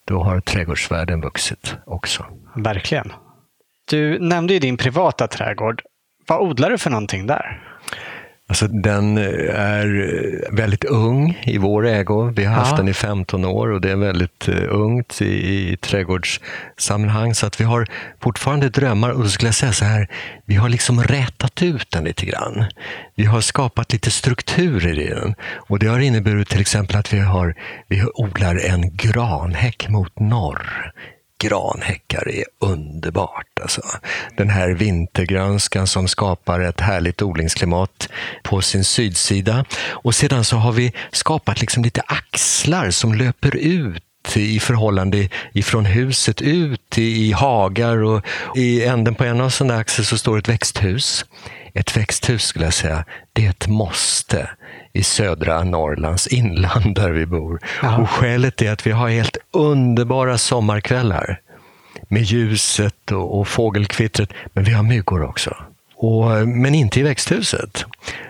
[0.05, 2.25] då har trädgårdsvärlden vuxit också.
[2.57, 3.13] Verkligen.
[3.91, 5.83] Du nämnde ju din privata trädgård.
[6.27, 7.72] Vad odlar du för någonting där?
[8.53, 9.87] Alltså, den är
[10.57, 12.33] väldigt ung i vår ägo.
[12.37, 12.77] Vi har haft ja.
[12.77, 17.35] den i 15 år och det är väldigt uh, ungt i, i trädgårdssammanhang.
[17.35, 17.87] Så att vi har
[18.23, 20.09] fortfarande drömmar och då skulle jag säga så här,
[20.47, 22.65] vi har liksom rätat ut den lite grann.
[23.15, 25.35] Vi har skapat lite strukturer i den.
[25.55, 27.55] Och det har inneburit till exempel att vi, har,
[27.89, 30.93] vi odlar en granhäck mot norr
[31.43, 33.61] granhäckar är underbart.
[33.63, 33.83] Alltså.
[34.37, 38.09] Den här vintergrönskan som skapar ett härligt odlingsklimat
[38.43, 39.65] på sin sydsida.
[39.91, 44.03] Och sedan så har vi skapat liksom lite axlar som löper ut
[44.37, 48.27] i förhållande ifrån huset ut i, hagar och
[48.57, 51.25] i änden på en av sådana axlar så står ett växthus.
[51.75, 54.51] Ett växthus skulle jag säga, det är ett måste
[54.93, 57.61] i södra Norrlands inland där vi bor.
[57.83, 58.03] Aha.
[58.03, 61.41] Och skälet är att vi har helt underbara sommarkvällar
[62.09, 64.31] med ljuset och, och fågelkvittret.
[64.53, 65.57] Men vi har myggor också.
[65.97, 67.85] Och, men inte i växthuset.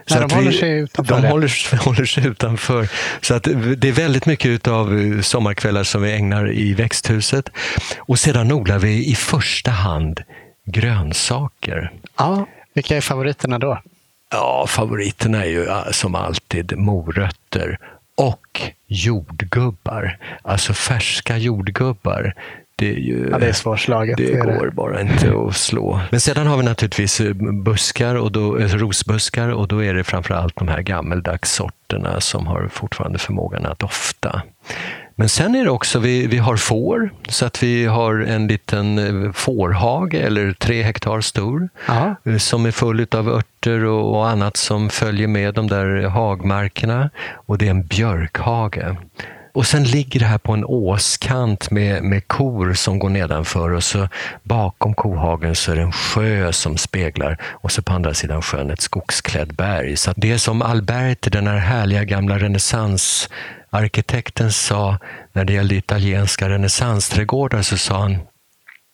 [0.06, 1.22] Så Nej, de håller sig utanför.
[1.22, 2.88] De håller, håller, sig utanför.
[3.20, 3.42] Så att
[3.76, 7.48] det är väldigt mycket av sommarkvällar som vi ägnar i växthuset.
[7.98, 10.20] Och sedan odlar vi i första hand
[10.66, 11.92] grönsaker.
[12.18, 13.78] Ja, vilka är favoriterna då?
[14.30, 17.78] Ja, favoriterna är ju som alltid morötter
[18.14, 20.18] och jordgubbar.
[20.42, 22.34] Alltså färska jordgubbar.
[22.76, 24.16] Det är, ju, ja, det är svårslaget.
[24.16, 24.72] Det, det går det.
[24.72, 26.00] bara inte att slå.
[26.10, 27.32] Men sedan har vi naturligtvis eh,
[27.64, 32.20] buskar, och då, eh, rosbuskar och då är det framför allt de här gammeldags sorterna
[32.20, 34.42] som har fortfarande förmågan att dofta.
[35.14, 38.98] Men sen är det också, vi, vi har får, så att vi har en liten
[39.26, 42.14] eh, fårhage, eller tre hektar stor, Ja.
[42.24, 47.10] eh, som är full av örter och, och annat som följer med de där hagmarkerna.
[47.46, 48.96] Och det är en björkhage.
[49.54, 53.84] Och sen ligger det här på en åskant med, med kor som går nedanför och
[53.84, 54.08] så
[54.42, 58.70] bakom kohagen så är det en sjö som speglar och så på andra sidan sjön
[58.70, 59.96] ett skogsklädd berg.
[59.96, 64.98] Så det är som Alberti, den här härliga gamla renässansarkitekten sa
[65.32, 68.18] när det gällde italienska renässansträdgårdar så sa han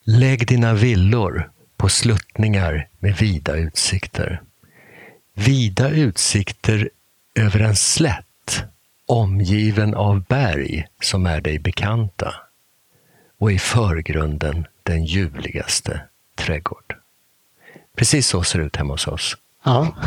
[0.05, 4.41] Lägg dina villor på sluttningar med vida utsikter.
[5.35, 6.91] Vida utsikter
[7.35, 8.28] över en slätt
[9.09, 12.35] omgiven av berg som är dig bekanta
[13.39, 16.01] och i förgrunden den ljuvligaste
[16.35, 16.95] trädgård.
[17.97, 19.37] Precis så ser det ut hemma hos oss.
[19.65, 19.95] ja.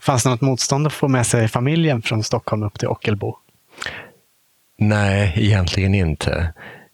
[0.00, 3.36] Fanns det något motstånd att få med sig familjen från Stockholm upp till Ockelbo?
[4.78, 6.52] Nej, egentligen inte.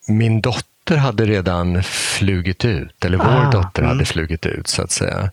[0.09, 3.89] Min dotter hade redan flugit ut, eller vår Ah, dotter mm.
[3.93, 5.31] hade flugit ut så att säga.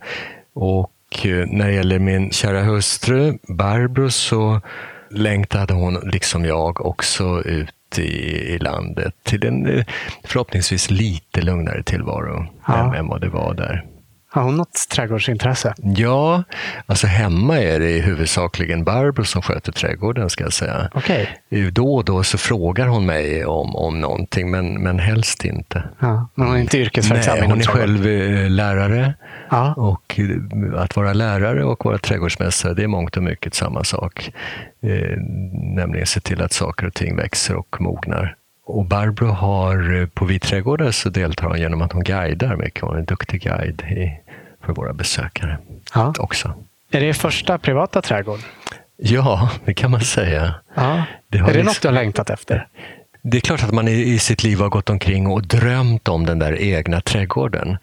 [0.54, 4.62] Och eh, när det gäller min kära hustru Barbro så
[5.10, 8.02] längtade hon, liksom jag, också ut i,
[8.54, 9.86] i landet till en eh,
[10.24, 12.88] förhoppningsvis lite lugnare tillvaro Ja.
[12.88, 13.86] än, än vad det var där.
[14.38, 15.74] Har hon något trädgårdsintresse?
[15.78, 16.44] Ja,
[16.86, 20.90] alltså hemma är det huvudsakligen Barbro som sköter trädgården ska jag säga.
[20.94, 21.30] Okej.
[21.72, 25.84] Då och då så frågar hon mig om, om någonting, men, men helst inte.
[26.00, 26.30] Ja.
[26.36, 29.14] Men hon är inte yrkesverksam Nej, hon är själv eh, lärare
[29.50, 29.74] Ja.
[29.74, 34.32] och eh, att vara lärare och vara trädgårdsmästare, det är mångt och mycket samma sak.
[34.82, 35.18] Eh,
[35.76, 38.36] nämligen se till att saker och ting växer och mognar.
[38.70, 42.82] Och Barbro har, eh, på Vi trädgårdar så deltar hon genom att hon guidar mycket.
[42.82, 44.20] Hon är en duktig guide i,
[44.66, 45.58] för våra besökare
[45.94, 46.14] Ja.
[46.20, 46.54] också.
[46.92, 48.40] Är det första privata trädgård?
[48.98, 50.54] Ja, det kan man säga.
[50.76, 51.04] Ja.
[51.30, 52.68] Det är det liksom- något du har längtat efter?
[53.22, 56.26] Det är klart att man i, i sitt liv har gått omkring och drömt om
[56.26, 57.78] den där egna trädgården.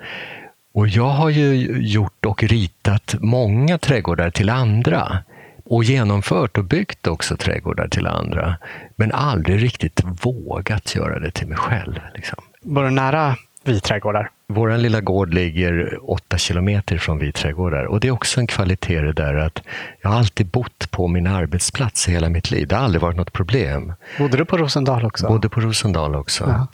[0.74, 5.18] Och jag har ju gjort och ritat många trädgårdar till andra.
[5.64, 8.56] Och genomfört och byggt också trädgårdar till andra.
[8.96, 12.00] Men aldrig riktigt vågat göra det till mig själv.
[12.14, 12.44] Liksom.
[12.62, 14.30] Bor du nära viträdgårdar?
[14.46, 17.84] Vår lilla gård ligger åtta kilometer från Vi trädgårdar.
[17.84, 19.62] Och det är också en kvalitet det där att
[20.00, 22.68] jag har alltid bott på min arbetsplats i hela mitt liv.
[22.68, 23.92] Det har aldrig varit något problem.
[24.18, 25.28] Bodde du på Rosendal också?
[25.28, 26.44] Bodde på Rosendal också.
[26.44, 26.66] Ja.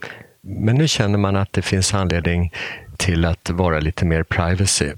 [0.43, 2.53] Men nu känner man att det finns anledning
[2.97, 4.93] till att vara lite mer privacy.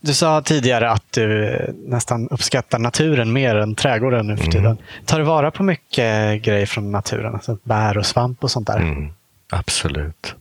[0.00, 4.52] Du sa tidigare att du nästan uppskattar naturen mer än trädgården nu för Mm.
[4.52, 4.78] tiden.
[5.06, 7.34] Tar du vara på mycket grejer från naturen?
[7.34, 8.78] Alltså bär och svamp och sånt där?
[8.78, 9.08] Mm,
[9.50, 10.34] absolut.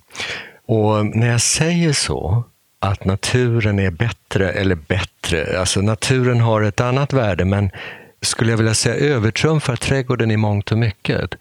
[0.68, 2.43] Och när jag säger så,
[2.82, 7.72] att naturen är bättre, eller bättre, alltså naturen har ett annat värde, men
[8.22, 11.36] skulle jag vilja säga övertrumfar trädgården i mångt och mycket,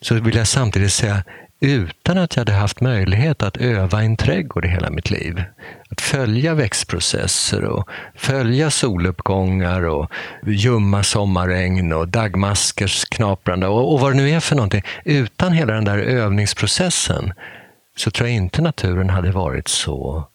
[0.00, 1.22] så vill jag samtidigt säga
[1.60, 5.42] utan att jag hade haft möjlighet att öva i en trädgård i hela mitt liv.
[5.90, 10.10] Att följa växtprocesser och följa soluppgångar och
[10.46, 14.82] ljumma sommarregn och dagmaskers knaprande och, och vad det nu är för någonting.
[15.04, 17.32] Utan hela den där övningsprocessen
[17.96, 20.28] så tror jag inte naturen hade varit så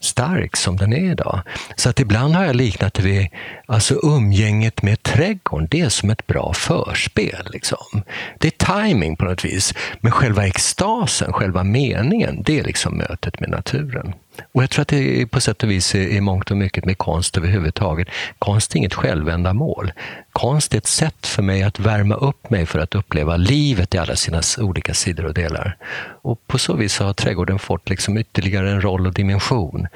[0.00, 1.40] stark som den är idag.
[1.76, 3.28] Så att ibland har jag liknat det vid
[3.70, 5.68] alltså umgänget med trädgården.
[5.70, 7.48] Det är som ett bra förspel.
[7.52, 8.02] Liksom.
[8.38, 9.74] Det är timing på något vis.
[10.00, 14.14] Men själva extasen, själva meningen, det är liksom mötet med naturen.
[14.52, 16.84] Och jag tror att det är på sätt och vis är i mångt och mycket
[16.84, 18.08] med konst överhuvudtaget.
[18.38, 19.92] Konst är inget självändamål.
[20.32, 23.98] Konst är ett sätt för mig att värma upp mig för att uppleva livet i
[23.98, 25.76] alla sina olika sidor och delar.
[26.22, 29.86] Och på så vis har trädgården fått liksom ytterligare en roll och dimension.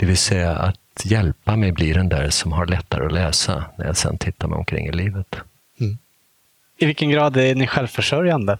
[0.00, 3.86] Det vill säga att hjälpa mig bli den där som har lättare att läsa när
[3.86, 5.36] jag sen tittar mig omkring i livet.
[6.78, 8.58] I vilken grad är ni självförsörjande?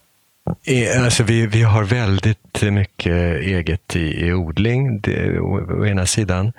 [1.01, 6.53] Alltså vi, vi har väldigt mycket eget i, i odling, det, å, å ena sidan,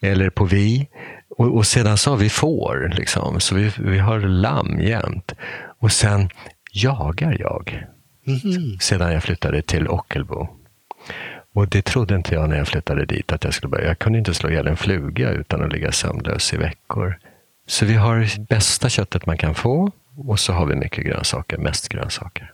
[0.00, 0.88] eller på vi.
[1.36, 3.40] Och, och sedan så har vi får, liksom.
[3.40, 5.32] så vi, vi har lamm jämt.
[5.78, 6.28] Och sen
[6.72, 7.84] jagar jag,
[8.80, 10.48] sedan jag flyttade till Ockelbo.
[11.54, 13.88] Och det trodde inte jag när jag flyttade dit, att jag skulle börja.
[13.88, 17.18] Jag kunde inte slå ihjäl en fluga utan att ligga sömnlös i veckor.
[17.66, 21.88] Så vi har bästa köttet man kan få och så har vi mycket grönsaker, mest
[21.88, 22.52] grönsaker.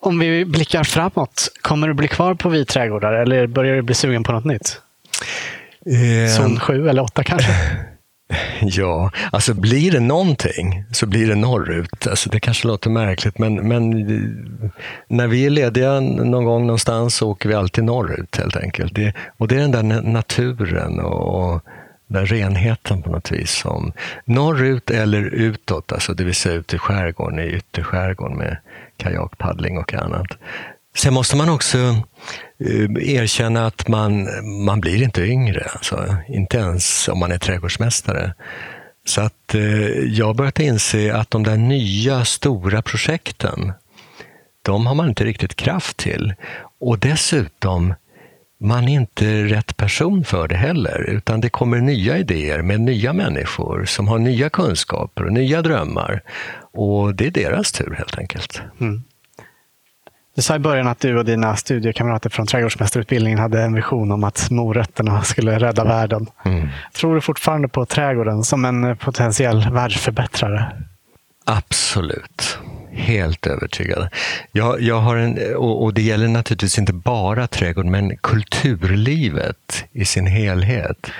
[0.00, 4.24] Om vi blickar framåt, kommer du bli kvar på viträdgårdar eller börjar du bli sugen
[4.24, 4.80] på något nytt?
[5.86, 7.52] Eh, Zon 7 eller 8 kanske?
[8.62, 12.06] Ja, alltså blir det någonting så blir det norrut.
[12.06, 14.70] Alltså det kanske låter märkligt, men, men eh,
[15.08, 18.94] när vi är lediga någon gång någonstans så åker vi alltid norrut helt enkelt.
[18.94, 21.62] Det, och det är den där naturen och
[22.10, 23.50] Den renheten på något vis.
[23.50, 23.92] Som
[24.24, 28.56] norrut eller utåt, alltså det vill säga ut i skärgården, i ytterskärgården med
[28.96, 30.26] kajakpaddling och annat.
[30.96, 31.78] Sen måste man också
[32.64, 34.28] Eh, erkänna att man,
[34.64, 38.34] man blir inte yngre, alltså, inte ens om man är trädgårdsmästare.
[39.04, 43.72] Så att eh, jag har börjat inse att de där nya stora projekten,
[44.62, 46.34] de har man inte riktigt kraft till.
[46.80, 47.94] Och dessutom,
[48.60, 53.12] man är inte rätt person för det heller, utan det kommer nya idéer med nya
[53.12, 56.22] människor som har nya kunskaper och nya drömmar.
[56.72, 58.62] Och det är deras tur helt enkelt.
[58.80, 59.02] Mm.
[60.38, 64.24] Du sa i början att du och dina studiekamrater från trädgårdsmästarutbildningen hade en vision om
[64.24, 66.26] att morötterna skulle rädda världen.
[66.44, 66.68] Mm.
[66.92, 70.72] Tror du fortfarande på trädgården som en potentiell världsförbättrare?
[71.44, 72.58] Absolut.
[72.92, 74.08] Helt övertygad.
[74.52, 80.04] Jag, jag har en, och, och det gäller naturligtvis inte bara trädgården, men kulturlivet i
[80.04, 81.10] sin helhet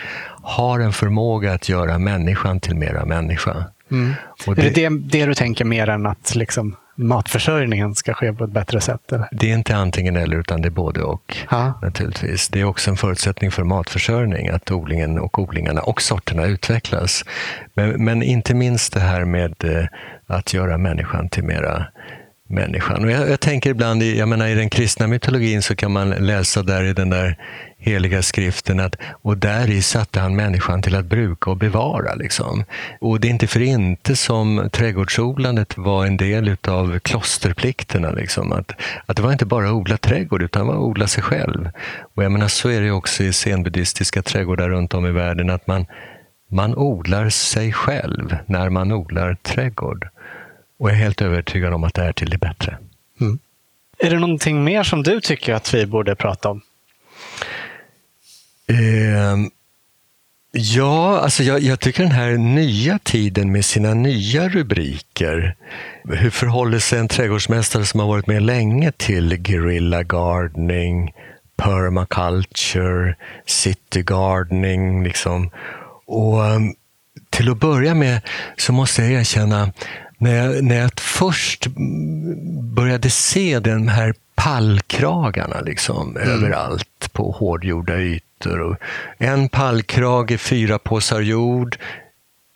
[0.42, 3.64] har en förmåga att göra människan till mera människa.
[3.90, 4.14] Mm.
[4.46, 8.44] Det, är det, det det du tänker mer än att liksom matförsörjningen ska ske på
[8.44, 9.12] ett bättre sätt?
[9.12, 9.28] Eller?
[9.32, 11.36] Det är inte antingen eller, utan det är både och.
[11.50, 11.72] Ha.
[11.82, 12.48] naturligtvis.
[12.48, 17.24] Det är också en förutsättning för matförsörjning, att odlingen och odlingarna och sorterna utvecklas.
[17.74, 19.86] Men, men inte minst det här med eh,
[20.26, 21.86] att göra människan till mera
[22.48, 23.04] människan.
[23.04, 26.10] Och jag, jag, tänker ibland, i, jag menar, i den kristna mytologin så kan man
[26.10, 27.36] läsa där i den där
[27.78, 32.14] heliga skriften att och där i satte han människan till att bruka och bevara.
[32.14, 32.64] Liksom.
[33.00, 38.10] Och det är inte för inte som trädgårdsodlandet var en del av klosterplikterna.
[38.10, 38.52] Liksom.
[38.52, 38.72] Att,
[39.06, 41.70] att det var inte bara att odla trädgård, utan var att odla sig själv.
[42.14, 45.66] Och jag menar, så är det också i senbuddhistiska trädgårdar runt om i världen, att
[45.66, 45.86] man,
[46.50, 50.08] man odlar sig själv när man odlar trädgård.
[50.78, 52.78] Och jag är helt övertygad om att det är till det bättre.
[53.20, 53.38] Mm.
[53.98, 56.60] Är det någonting mer som du tycker att vi borde prata om?
[58.68, 59.36] Eh,
[60.52, 65.56] ja, alltså jag, jag, tycker den här nya tiden med sina nya rubriker.
[66.04, 71.12] Hur förhåller sig en trädgårdsmästare som har varit med länge till guerrilla gardening,
[71.56, 73.16] permaculture,
[73.46, 75.04] city gardening?
[75.04, 75.50] Liksom.
[76.06, 76.74] Och um,
[77.30, 78.20] till att börja med
[78.56, 79.72] så måste jag erkänna
[80.18, 81.66] när jag, när jag först
[82.62, 86.28] började se de här pallkragarna liksom, mm.
[86.28, 88.60] överallt på hårdgjorda ytor.
[88.60, 88.76] Och
[89.18, 91.78] en pallkrage, fyra påsar jord.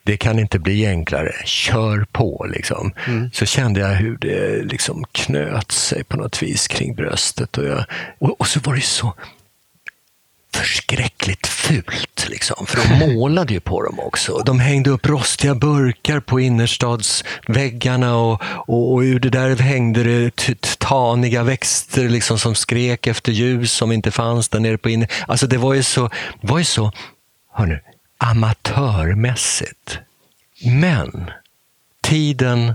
[0.04, 1.32] Det kan inte bli enklare.
[1.44, 2.46] Kör på!
[2.50, 2.92] Liksom.
[3.06, 3.30] Mm.
[3.32, 7.58] Så kände jag hur det liksom knöt sig på något vis kring bröstet.
[7.58, 7.84] Och, jag,
[8.18, 9.14] och, och så var det så
[10.54, 12.26] förskräckligt fult.
[12.28, 14.38] Liksom, för de målade ju på dem också.
[14.38, 20.30] De hängde upp rostiga burkar på innerstadsväggarna och, och, och ur det där hängde det
[20.78, 25.08] taniga växter liksom, som skrek efter ljus som inte fanns där nere på inner...
[25.26, 26.92] Alltså det var ju så, var ju så
[27.52, 27.80] hör nu,
[28.18, 29.98] amatörmässigt.
[30.64, 31.30] Men
[32.02, 32.74] tiden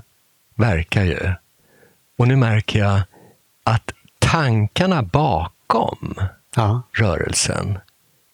[0.56, 1.34] verkar ju.
[2.18, 3.02] Och nu märker jag
[3.64, 6.16] att tankarna bakom
[6.58, 6.82] ja.
[6.94, 7.80] rörelsen.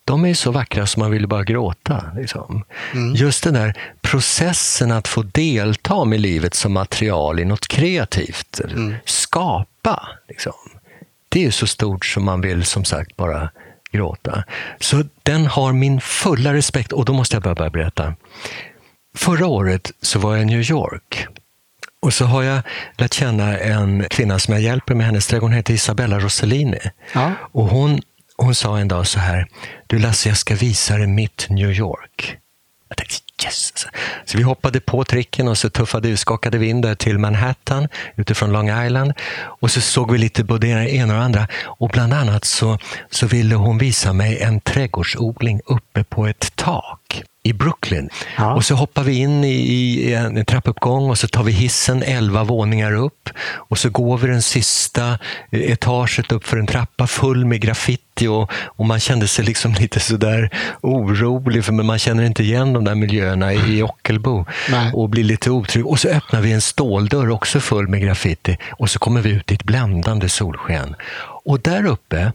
[0.06, 2.12] De är så vackra som man vill bara gråta.
[2.16, 2.64] Liksom.
[2.94, 3.16] Mm.
[3.16, 8.60] Just den där processen att få delta med livet som material i något kreativt.
[8.60, 8.96] Mm.
[9.06, 10.10] Skapa.
[10.30, 10.54] Liksom.
[11.30, 13.50] Det är så stort som man vill som sagt bara
[13.92, 14.44] gråta.
[14.80, 18.16] Så den har min fulla respekt och då måste jag börja berätta.
[19.16, 21.28] Förra året så var jag i New York
[22.04, 22.62] och så har jag
[22.98, 25.50] lärt känna en kvinna som jag hjälper med hennes trädgård.
[25.50, 26.80] Hon heter Isabella Rossellini.
[27.14, 27.32] Ja.
[27.40, 28.02] Och hon
[28.38, 29.48] hon sa en dag så här,
[29.88, 32.38] du Lasse, jag ska visa dig mitt New York.
[32.90, 33.16] Jag tänkte
[33.46, 33.74] yes!
[34.26, 37.88] Så vi hoppade på tricken och så tuffade vi, skakade vi in där till Manhattan
[38.16, 39.14] utifrån Long Island.
[39.42, 41.48] Och så såg vi lite både det ena och det andra.
[41.64, 42.78] Och bland annat så,
[43.10, 48.10] så ville hon visa mig en trädgårdsodling uppe på ett tak i Brooklyn.
[48.38, 48.54] Ja.
[48.54, 52.44] Och så hoppar vi in i, i en trappuppgång och så tar vi hissen elva
[52.44, 53.30] våningar upp.
[53.54, 55.18] Och så går vi den sista
[55.52, 60.00] etaget upp för en trappa full med graffiti och, och man kände sig liksom lite
[60.00, 60.50] sådär
[60.82, 64.92] orolig för man känner inte igen de där miljöerna i, i Ockelbo Nej.
[64.94, 65.88] och blir lite otrygg.
[65.88, 69.52] Och så öppnar vi en ståldörr också full med graffiti och så kommer vi ut
[69.52, 70.96] i ett bländande solsken.
[71.46, 72.32] Och där uppe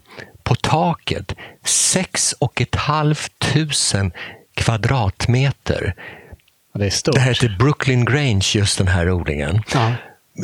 [0.48, 1.34] på taket,
[1.64, 4.12] sex och ett halvt tusen
[4.58, 5.94] kvadratmeter.
[6.74, 7.14] Det, är stort.
[7.14, 9.62] det här heter Brooklyn Grange, just den här odlingen.
[9.74, 9.92] Ja.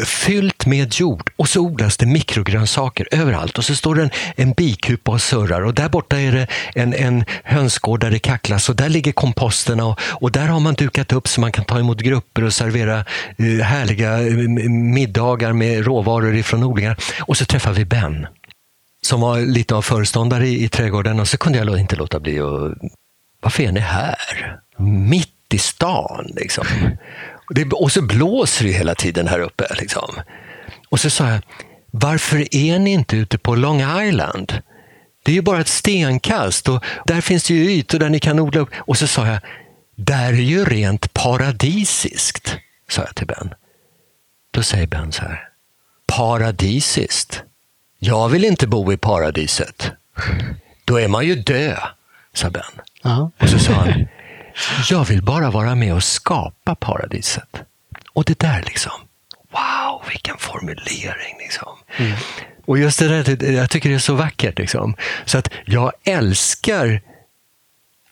[0.07, 4.53] Fyllt med jord och så odlas det mikrogrönsaker överallt och så står det en, en
[4.53, 8.77] bikupa och surrar och där borta är det en, en hönsgård där det kacklas och
[8.77, 12.01] där ligger komposterna och, och där har man dukat upp så man kan ta emot
[12.01, 13.05] grupper och servera
[13.41, 16.97] uh, härliga uh, middagar med råvaror ifrån odlingar.
[17.21, 18.27] Och så träffar vi Ben
[19.03, 22.41] som var lite av föreståndare i, i trädgården och så kunde jag inte låta bli
[22.41, 22.73] att
[23.45, 24.61] varför är ni här?
[24.77, 26.67] Mitt i stan liksom.
[27.49, 29.67] Och, det, och så blåser det hela tiden här uppe.
[29.79, 30.21] Liksom.
[30.89, 31.43] Och så sa jag,
[31.91, 34.63] varför är ni inte ute på Long Island?
[35.23, 38.41] Det är ju bara ett stenkast och där finns det ju ytor där ni kan
[38.41, 38.71] odla upp.
[38.77, 39.39] Och så sa jag,
[39.97, 42.57] där är ju rent paradisiskt,
[42.89, 43.55] sa jag till Ben.
[44.51, 45.49] Då säger Ben så här,
[46.07, 47.43] paradisiskt?
[47.99, 49.93] Jag vill inte bo i paradiset.
[50.85, 51.79] Då är man ju död,
[52.35, 52.63] sa Ben.
[53.05, 53.31] Ja.
[53.41, 54.07] Och så sa han,
[54.91, 57.63] jag vill bara vara med och skapa paradiset.
[58.13, 58.93] Och det där liksom,
[59.53, 61.37] wow, vilken formulering.
[61.39, 61.69] Liksom.
[62.67, 64.59] Och just det där, jag tycker det är så vackert.
[64.59, 64.97] Liksom.
[65.25, 67.01] Så att jag älskar,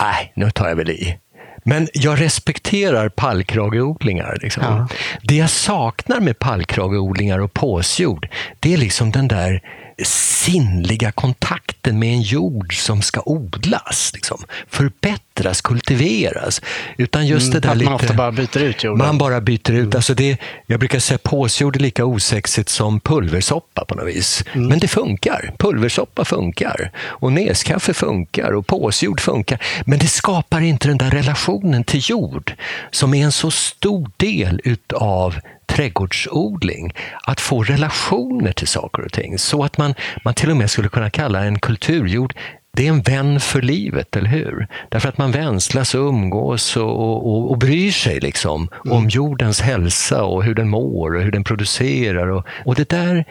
[0.01, 1.18] nej, nu tar jag väl i.
[1.64, 4.38] Men jag respekterar pallkrageodlingar.
[4.43, 4.62] Liksom.
[4.64, 4.88] Ja.
[5.22, 8.28] Det jag saknar med pallkrageodlingar och påsjord,
[8.61, 9.62] det är liksom den där
[10.05, 14.11] sinnliga kontakten med en jord som ska odlas.
[14.14, 14.44] Liksom.
[15.35, 16.61] Förbättras, kultiveras.
[16.99, 18.05] Utan just det där Mm, att man lite...
[18.05, 19.07] ofta bara byter ut jorden.
[19.07, 19.95] Man bara byter ut.
[19.95, 24.45] Alltså det, jag brukar säga påsjord är lika osexigt som pulversoppa på något vis.
[24.55, 25.55] Men det funkar.
[25.59, 26.91] Pulversoppa funkar.
[26.97, 28.53] Och neskaffe funkar.
[28.53, 29.59] Och påsjord funkar.
[29.87, 32.53] Men det skapar inte den där relationen till jord
[32.91, 35.35] som är en så stor del utav
[35.66, 36.93] trädgårdsodling.
[37.22, 39.39] Att få relationer till saker och ting.
[39.39, 42.35] Så att man, man till och med skulle kunna kalla en kulturjord
[42.77, 44.66] det är en vän för livet, eller hur?
[44.89, 50.25] Därför att man vänslas och umgås och, och, och bryr sig liksom om jordens hälsa
[50.25, 52.27] och hur den mår och hur den producerar.
[52.27, 53.25] Och, och det där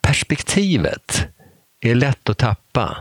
[0.00, 1.28] perspektivet
[1.80, 2.96] är lätt att tappa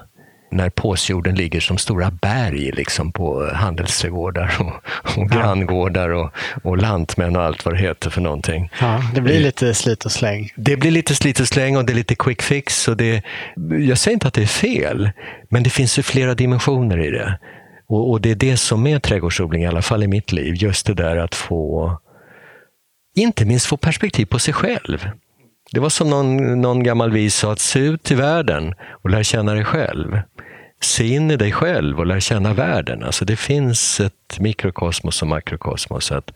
[0.50, 4.74] när påsjorden ligger som stora berg liksom på handelsträdgårdar och,
[5.18, 6.32] och granngårdar och,
[6.64, 8.72] och lantmän och allt vad det heter för någonting.
[8.82, 10.50] Ja, det blir lite slit och släng.
[10.56, 12.88] Det blir lite slit och släng och det är lite quick fix.
[12.88, 13.24] Och det,
[13.80, 15.12] jag säger inte att det är fel,
[15.50, 17.40] men det finns ju flera dimensioner i det.
[17.88, 20.56] Och, och det är det som är trädgårdsodling, i alla fall i mitt liv.
[20.56, 21.98] Just det där att få,
[23.16, 25.10] inte minst få perspektiv på sig själv.
[25.72, 29.24] Det var som någon, någon gammal vis sa, att se ut i världen och lär
[29.24, 30.20] känna dig själv.
[30.82, 33.04] Se in i dig själv och lär känna världen.
[33.04, 36.34] Alltså det finns ett mikrokosmos och makrokosmos att,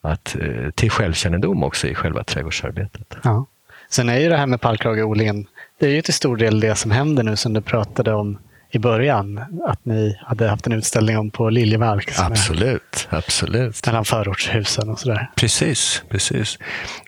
[0.00, 3.16] att, eh, till självkännedom också i själva trädgårdsarbetet.
[3.24, 3.46] Ja.
[3.90, 5.46] Sen är ju det här med pallkrageodlingen,
[5.78, 8.38] det är ju till stor del det som händer nu som du pratade om
[8.74, 9.40] i början.
[9.66, 12.10] Att ni hade haft en utställning om på Liljemark.
[12.10, 13.86] som är Absolut, absolut.
[13.86, 15.30] Mellan förortshusen och sådär.
[15.36, 16.58] Precis, precis.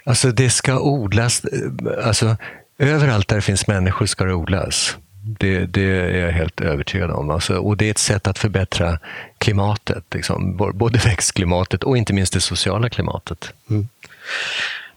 [0.05, 1.43] Alltså det ska odlas,
[2.05, 2.37] alltså
[2.79, 4.97] överallt där det finns människor ska det odlas.
[5.39, 7.31] Det, det är jag helt övertygad om.
[7.31, 8.99] Alltså, och det är ett sätt att förbättra
[9.39, 13.53] klimatet, liksom, både växtklimatet och inte minst det sociala klimatet.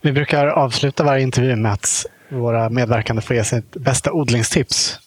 [0.01, 4.99] Vi brukar avsluta varje intervju med att våra medverkande får ge sitt bästa odlingstips.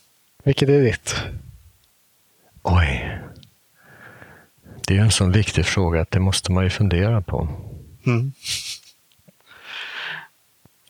[0.44, 1.22] Vilket är ditt?
[2.62, 3.18] Oj.
[4.86, 7.48] Det är en sån viktig fråga att det måste man ju fundera på.
[8.06, 8.32] Mm.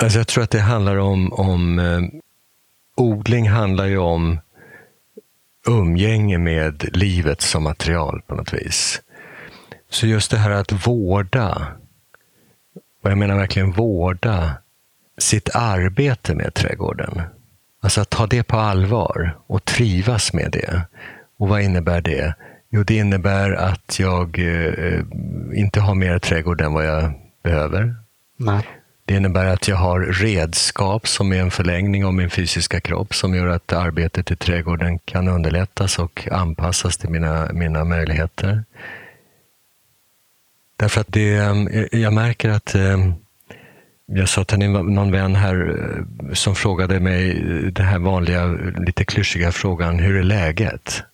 [0.02, 2.00] Alltså jag tror att det handlar om, om eh,
[2.96, 4.40] odling handlar ju om
[5.66, 9.02] umgänge med livet som material på något vis.
[9.90, 11.66] Så just det här att vårda,
[13.02, 14.54] och jag menar verkligen vårda,
[15.18, 17.22] sitt arbete med trädgården.
[17.82, 20.86] Alltså att ta det på allvar och trivas med det.
[21.42, 22.34] Och vad innebär det?
[22.70, 25.00] Jo, det innebär att jag eh,
[25.54, 27.12] inte har mer trädgård än vad jag
[27.42, 27.94] behöver.
[28.36, 28.68] Nej.
[29.04, 33.34] Det innebär att jag har redskap som är en förlängning av min fysiska kropp som
[33.34, 38.64] gör att arbetet i trädgården kan underlättas och anpassas till mina, mina möjligheter.
[40.76, 42.98] Därför att det, eh, jag märker att eh,
[44.06, 47.34] jag sa till någon vän här eh, som frågade mig
[47.72, 51.04] den här vanliga, lite klyschiga frågan, hur är läget?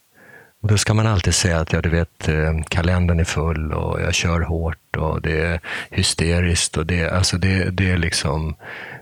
[0.61, 4.00] Och då ska man alltid säga att ja, du vet, eh, kalendern är full och
[4.00, 6.76] jag kör hårt och det är hysteriskt.
[6.76, 8.56] Och det, alltså det, det, är liksom,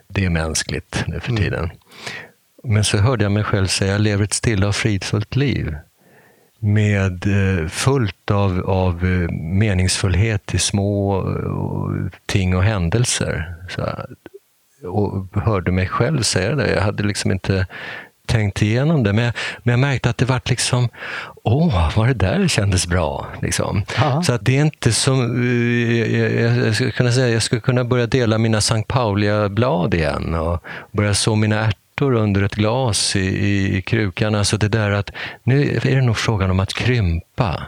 [0.08, 1.70] det är mänskligt nu för tiden.
[2.64, 5.76] Men så hörde jag mig själv säga, jag lever ett stilla och fridfullt liv.
[6.58, 11.24] Med eh, fullt av, av eh, meningsfullhet i små
[12.26, 13.54] ting och händelser.
[13.68, 13.82] Så,
[14.88, 16.74] och hörde mig själv säga det.
[16.74, 17.66] Jag hade liksom inte
[18.26, 19.12] tänkt igenom det.
[19.12, 20.88] Men jag, men jag märkte att det vart liksom,
[21.42, 23.26] åh, vad det där kändes bra.
[23.42, 23.82] Liksom.
[24.22, 27.60] Så att det är inte som, eh, jag, jag, jag, skulle kunna säga, jag skulle
[27.60, 30.62] kunna börja dela mina Sankt Paulia-blad igen och
[30.92, 34.34] börja så mina ärtor under ett glas i, i, i krukan.
[34.34, 35.10] Alltså det där att,
[35.42, 37.62] nu är det nog frågan om att krympa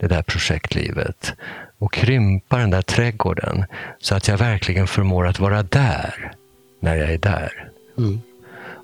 [0.00, 1.34] det där projektlivet
[1.78, 3.64] och krympa den där trädgården
[4.00, 6.32] så att jag verkligen förmår att vara där
[6.80, 8.20] när jag är där Mm.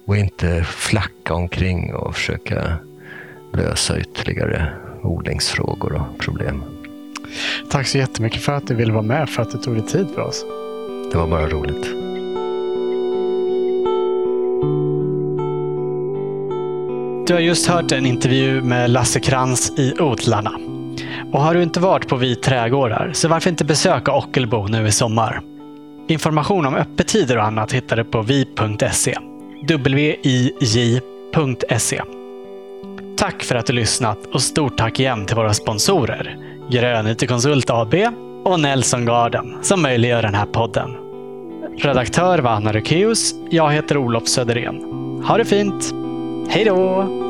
[0.08, 2.76] Och inte flacka omkring och försöka
[3.52, 6.62] lösa ytterligare odlingsfrågor och problem.
[7.70, 10.06] Tack så jättemycket för att du ville vara med, för att du tog dig tid
[10.14, 10.44] för oss.
[11.12, 11.84] Det var bara roligt.
[17.26, 20.52] Du har just hört en intervju med Lasse Krantz i Odlarna.
[21.32, 24.92] Och har du inte varit på Vi trädgårdar, så varför inte besöka Ockelbo nu i
[24.92, 25.40] sommar?
[26.08, 29.14] Information om öppettider och annat hittar du på vi.se
[30.72, 32.02] wij.se.
[33.16, 36.36] Tack för att du lyssnat och stort tack igen till våra sponsorer.
[36.70, 37.94] Grönyte Konsult AB
[38.44, 40.90] och Nelson Garden som möjliggör den här podden.
[41.78, 43.34] Redaktör var Anna Rukeus.
[43.50, 44.82] Jag heter Olof Söderén.
[45.26, 45.94] Ha det fint!
[46.48, 47.27] Hej då!